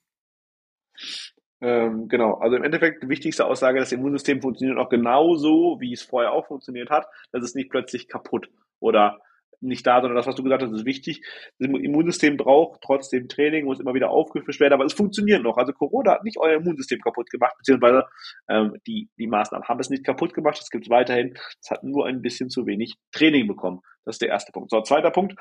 [1.63, 6.01] Ähm, genau, also im Endeffekt die wichtigste Aussage, das Immunsystem funktioniert auch genauso, wie es
[6.01, 7.07] vorher auch funktioniert hat.
[7.31, 8.49] Das ist nicht plötzlich kaputt
[8.81, 9.21] oder
[9.61, 11.21] nicht da, sondern das, was du gesagt hast, ist wichtig.
[11.57, 15.55] Das Immunsystem braucht trotzdem Training, muss immer wieder aufgefrischt werden, aber es funktioniert noch.
[15.55, 18.03] Also Corona hat nicht euer Immunsystem kaputt gemacht, beziehungsweise
[18.49, 21.37] ähm, die, die Maßnahmen haben es nicht kaputt gemacht, es gibt es weiterhin.
[21.61, 23.79] Es hat nur ein bisschen zu wenig Training bekommen.
[24.03, 24.69] Das ist der erste Punkt.
[24.69, 25.35] So, zweiter Punkt.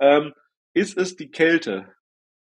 [0.00, 0.32] Ähm,
[0.72, 1.92] ist es die Kälte?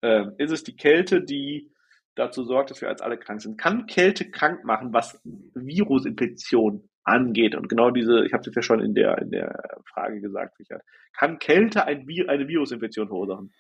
[0.03, 1.71] Ähm, ist es die Kälte, die
[2.15, 3.59] dazu sorgt, dass wir als alle krank sind?
[3.59, 5.21] Kann Kälte krank machen, was
[5.55, 7.55] Virusinfektion angeht.
[7.55, 10.83] Und genau diese, ich habe es ja schon in der, in der Frage gesagt, Richard.
[11.17, 13.53] Kann Kälte ein eine Virusinfektion verursachen?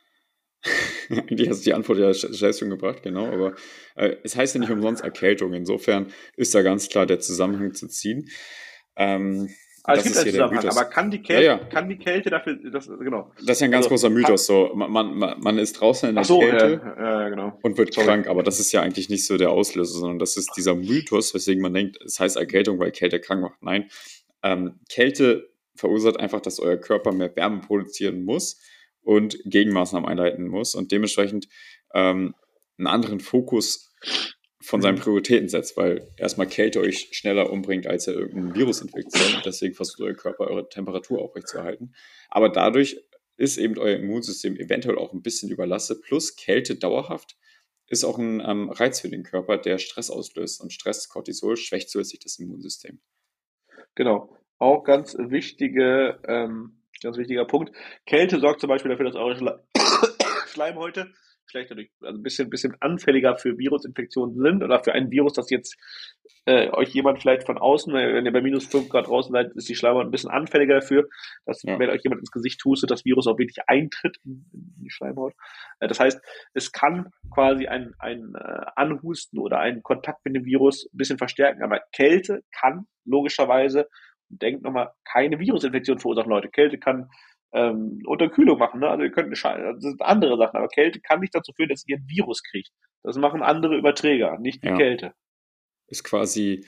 [1.10, 3.54] Eigentlich hast du die Antwort ja selbst schon gebracht, genau, aber
[3.96, 5.54] äh, es heißt ja nicht umsonst Erkältung.
[5.54, 8.28] Insofern ist da ganz klar der Zusammenhang zu ziehen.
[8.96, 9.48] Ähm,
[9.90, 11.64] also das es gibt einen Zusammenhang, aber kann die Kälte, ja, ja.
[11.66, 13.32] kann die Kälte dafür, das, genau.
[13.36, 16.14] Das ist ja ein ganz also, großer Mythos, so, man, man, man ist draußen in
[16.14, 17.58] der so, Kälte ja, genau.
[17.62, 18.06] und wird Sorry.
[18.06, 21.34] krank, aber das ist ja eigentlich nicht so der Auslöser, sondern das ist dieser Mythos,
[21.34, 23.62] weswegen man denkt, es heißt Erkältung, weil Kälte krank macht.
[23.62, 23.88] Nein,
[24.42, 28.60] ähm, Kälte verursacht einfach, dass euer Körper mehr Wärme produzieren muss
[29.02, 31.48] und Gegenmaßnahmen einleiten muss und dementsprechend
[31.94, 32.34] ähm,
[32.78, 33.92] einen anderen Fokus
[34.70, 35.00] von seinen mhm.
[35.00, 39.42] Prioritäten setzt, weil erstmal Kälte euch schneller umbringt als ja irgendeine Virusinfektion.
[39.44, 41.92] Deswegen versucht euer Körper eure Temperatur aufrechtzuerhalten.
[42.28, 43.04] Aber dadurch
[43.36, 46.02] ist eben euer Immunsystem eventuell auch ein bisschen überlastet.
[46.02, 47.36] Plus Kälte dauerhaft
[47.88, 50.60] ist auch ein ähm, Reiz für den Körper, der Stress auslöst.
[50.60, 53.00] Und Stress, Cortisol, schwächt zusätzlich das Immunsystem.
[53.96, 54.36] Genau.
[54.58, 57.74] Auch ganz wichtige, ähm, ganz wichtiger Punkt.
[58.06, 59.64] Kälte sorgt zum Beispiel dafür, dass eure
[60.46, 61.12] Schleimhäute
[61.50, 65.50] schlechter durch, also ein bisschen, bisschen anfälliger für Virusinfektionen sind oder für ein Virus, das
[65.50, 65.76] jetzt
[66.46, 69.68] äh, euch jemand vielleicht von außen, wenn ihr bei minus 5 Grad draußen seid, ist
[69.68, 71.08] die Schleimhaut ein bisschen anfälliger dafür,
[71.44, 71.78] dass ja.
[71.78, 75.34] wenn euch jemand ins Gesicht hustet, das Virus auch wirklich eintritt in, die Schleimhaut.
[75.80, 76.20] Äh, das heißt,
[76.54, 81.18] es kann quasi ein, ein äh, Anhusten oder ein Kontakt mit dem Virus ein bisschen
[81.18, 83.88] verstärken, aber Kälte kann logischerweise
[84.30, 86.48] denkt nochmal, keine Virusinfektion verursachen, Leute.
[86.48, 87.10] Kälte kann
[87.52, 88.80] ähm, Unterkühlung machen.
[88.80, 88.88] Ne?
[88.88, 91.86] Also ihr könnt eine das sind andere Sachen, aber Kälte kann nicht dazu führen, dass
[91.86, 92.70] ihr ein Virus kriegt.
[93.02, 94.76] Das machen andere Überträger, nicht die ja.
[94.76, 95.14] Kälte.
[95.88, 96.66] Ist quasi,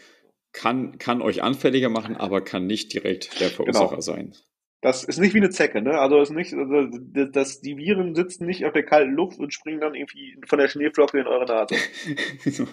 [0.52, 3.56] kann, kann euch anfälliger machen, aber kann nicht direkt der genau.
[3.56, 4.00] Verursacher genau.
[4.00, 4.34] sein.
[4.80, 5.96] Das ist nicht wie eine Zecke, ne?
[5.96, 6.88] Also ist nicht, also
[7.30, 10.66] das, die Viren sitzen nicht auf der kalten Luft und springen dann irgendwie von der
[10.66, 11.76] Schneeflocke in eure Nase.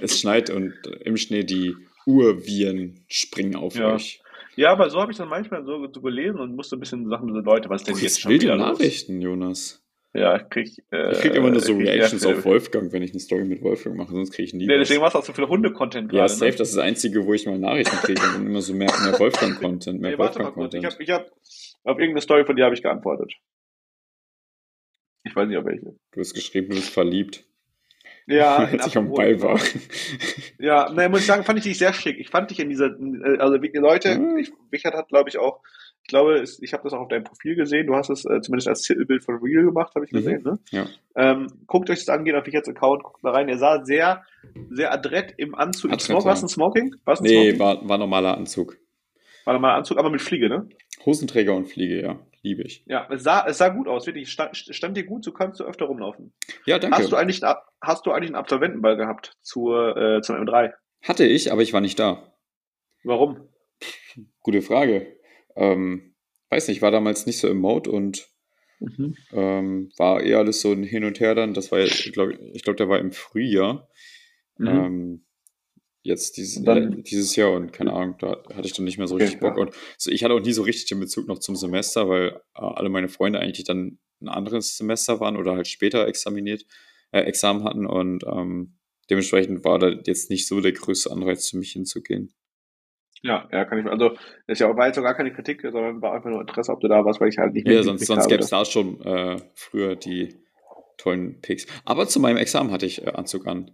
[0.00, 0.74] es schneit und
[1.04, 1.76] im Schnee die
[2.06, 3.94] Urviren springen auf ja.
[3.94, 4.20] euch.
[4.56, 7.32] Ja, aber so habe ich dann manchmal so, so, gelesen und musste ein bisschen Sachen
[7.32, 9.24] so Leute, was denn jetzt schon wieder Nachrichten, los?
[9.24, 9.84] Jonas.
[10.16, 13.18] Ja, ich krieg, äh, ich krieg immer nur so Reactions auf Wolfgang, wenn ich eine
[13.18, 14.66] Story mit Wolfgang mache, sonst kriege ich nie.
[14.66, 16.56] Nee, deswegen machst du auch so viel Hunde-Content Ja, safe, ne?
[16.56, 20.00] das ist das Einzige, wo ich mal Nachrichten kriege und immer so mehr, mehr Wolfgang-Content,
[20.00, 20.84] mehr nee, Wolfgang-Content.
[20.84, 21.26] Ich habe ich hab,
[21.82, 23.32] auf irgendeine Story von dir habe ich geantwortet.
[25.24, 25.96] Ich weiß nicht, auf welche.
[26.12, 27.44] Du hast geschrieben, du bist verliebt.
[28.26, 29.60] Ja, als ich am Ball war.
[30.58, 32.18] Ja, ne, muss ich sagen, fand ich dich sehr schick.
[32.18, 34.38] Ich fand dich in dieser, äh, also die Leute, hm.
[34.38, 35.60] ich, Richard hat, glaube ich, auch
[36.02, 37.86] Ich glaube, ich habe das auch auf deinem Profil gesehen.
[37.86, 40.16] Du hast es äh, zumindest als Titelbild von Real gemacht, habe ich mhm.
[40.16, 40.42] gesehen.
[40.42, 40.58] Ne?
[40.70, 40.86] Ja.
[41.16, 43.48] Ähm, guckt euch das an, geht auf jetzt Account, guckt da rein.
[43.48, 44.22] Er sah sehr,
[44.70, 45.92] sehr adrett im Anzug.
[45.92, 46.26] Adrett, Smog, ja.
[46.26, 46.96] War es ein Smoking?
[47.04, 47.58] War's ein nee, Smoking?
[47.58, 48.78] War, war normaler Anzug.
[49.44, 50.68] War normaler Anzug, aber mit Fliege, ne?
[51.04, 52.18] Hosenträger und Fliege, ja.
[52.42, 52.84] Liebe ich.
[52.86, 54.30] Ja, es sah, es sah gut aus, wirklich.
[54.30, 56.34] Stand, stand dir gut, so kannst du öfter rumlaufen.
[56.66, 56.98] Ja, danke.
[56.98, 57.40] Hast du eigentlich,
[57.80, 60.72] hast du eigentlich einen Absolventenball gehabt zur, äh, zum M3?
[61.02, 62.34] Hatte ich, aber ich war nicht da.
[63.02, 63.48] Warum?
[64.40, 65.16] Gute Frage.
[65.56, 66.14] Ähm,
[66.50, 68.28] weiß nicht, ich war damals nicht so im Mode und
[68.80, 69.14] mhm.
[69.32, 71.54] ähm, war eher alles so ein Hin und Her dann.
[71.54, 73.88] Das war, ich glaube, ich glaub, der war im Frühjahr.
[74.58, 74.66] Mhm.
[74.66, 75.24] Ähm,
[76.04, 79.16] jetzt dieses, dann, dieses Jahr und keine Ahnung, da hatte ich dann nicht mehr so
[79.16, 79.56] richtig okay, Bock.
[79.56, 82.60] Und so, ich hatte auch nie so richtig den Bezug noch zum Semester, weil äh,
[82.60, 86.66] alle meine Freunde eigentlich dann ein anderes Semester waren oder halt später examiniert,
[87.10, 88.76] äh, Examen hatten und ähm,
[89.10, 92.34] dementsprechend war da jetzt nicht so der größte Anreiz für mich hinzugehen.
[93.22, 95.62] Ja, ja, kann ich, also, das ist ja auch, war jetzt auch gar keine Kritik,
[95.62, 97.76] sondern war einfach nur Interesse, ob du da warst, weil ich halt nicht mehr.
[97.76, 100.36] Ja, sonst, sonst gäbe es da schon äh, früher die
[100.98, 101.66] tollen Picks.
[101.86, 103.70] Aber zu meinem Examen hatte ich äh, Anzug an.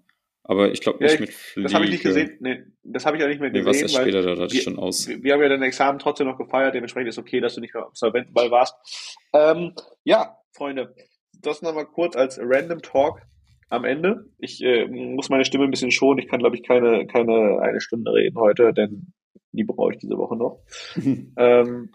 [0.51, 1.63] Aber ich glaube nicht ja, ich, mit Fliege.
[1.63, 2.37] Das habe ich nicht gesehen.
[2.41, 3.67] Nee, das habe ich ja nicht mehr gesehen.
[3.67, 5.07] Nee, was erst später, da hatte ich schon aus.
[5.07, 7.73] Wir, wir, haben ja dein Examen trotzdem noch gefeiert, dementsprechend ist okay, dass du nicht
[7.73, 8.75] mehr Absolventenball warst.
[9.33, 10.93] Ähm, ja, Freunde,
[11.41, 13.23] das nochmal kurz als Random Talk
[13.69, 14.25] am Ende.
[14.39, 16.19] Ich äh, muss meine Stimme ein bisschen schonen.
[16.19, 19.13] Ich kann, glaube ich, keine, keine eine Stunde reden heute, denn
[19.53, 20.65] die brauche ich diese Woche noch.
[20.97, 21.93] ähm,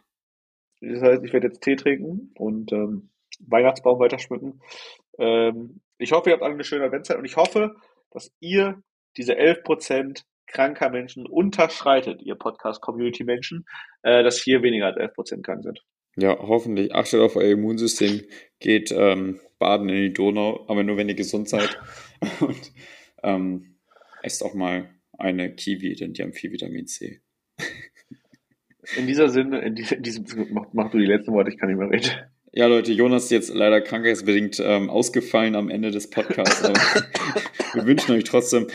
[0.80, 3.10] das heißt, ich werde jetzt Tee trinken und ähm,
[3.45, 4.62] Weihnachtsbaum weiter schmücken.
[5.20, 7.76] Ähm, ich hoffe, ihr habt alle eine schöne Adventszeit und ich hoffe,
[8.16, 8.82] dass ihr
[9.18, 13.66] diese 11% kranker Menschen unterschreitet, ihr Podcast-Community-Menschen,
[14.03, 15.84] äh, dass hier weniger als 11% krank sind.
[16.18, 16.95] Ja, hoffentlich.
[16.95, 18.22] Achtet auf euer Immunsystem,
[18.59, 21.78] geht ähm, baden in die Donau, aber nur wenn ihr gesund seid.
[22.39, 22.72] und
[23.22, 23.78] ähm,
[24.24, 27.22] esst auch mal eine Kiwi, denn die haben viel Vitamin C.
[28.97, 31.89] In dieser Sinne, in, diesem mach, mach du die letzten Worte, ich kann nicht mehr
[31.89, 32.11] reden.
[32.58, 36.64] Ja, Leute, Jonas ist jetzt leider krankheitsbedingt ähm, ausgefallen am Ende des Podcasts.
[37.74, 38.68] wir wünschen euch trotzdem,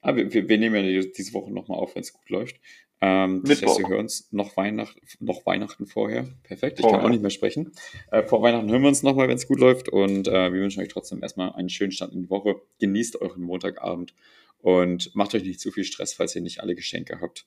[0.00, 2.56] ah, wir, wir, nehmen ja diese Woche nochmal auf, wenn es gut läuft.
[3.02, 6.26] Ähm, das heißt, wir hören uns noch, Weihnacht, noch Weihnachten vorher.
[6.42, 7.00] Perfekt, ich vorher.
[7.00, 7.72] kann auch nicht mehr sprechen.
[8.10, 9.90] Äh, vor Weihnachten hören wir uns nochmal, wenn es gut läuft.
[9.90, 12.56] Und äh, wir wünschen euch trotzdem erstmal einen schönen Start in die Woche.
[12.80, 14.14] Genießt euren Montagabend
[14.62, 17.44] und macht euch nicht zu viel Stress, falls ihr nicht alle Geschenke habt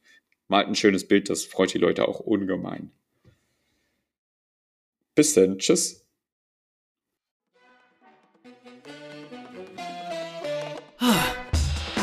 [0.52, 2.92] malt ein schönes Bild, das freut die Leute auch ungemein.
[5.16, 6.02] Bis dann, tschüss.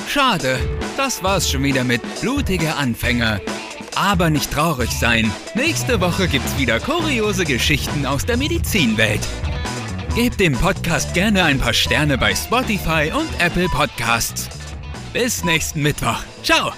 [0.09, 0.59] Schade,
[0.97, 3.41] das war's schon wieder mit Blutige Anfänger.
[3.95, 5.31] Aber nicht traurig sein.
[5.55, 9.21] Nächste Woche gibt's wieder kuriose Geschichten aus der Medizinwelt.
[10.15, 14.49] Gebt dem Podcast gerne ein paar Sterne bei Spotify und Apple Podcasts.
[15.13, 16.23] Bis nächsten Mittwoch.
[16.43, 16.73] Ciao!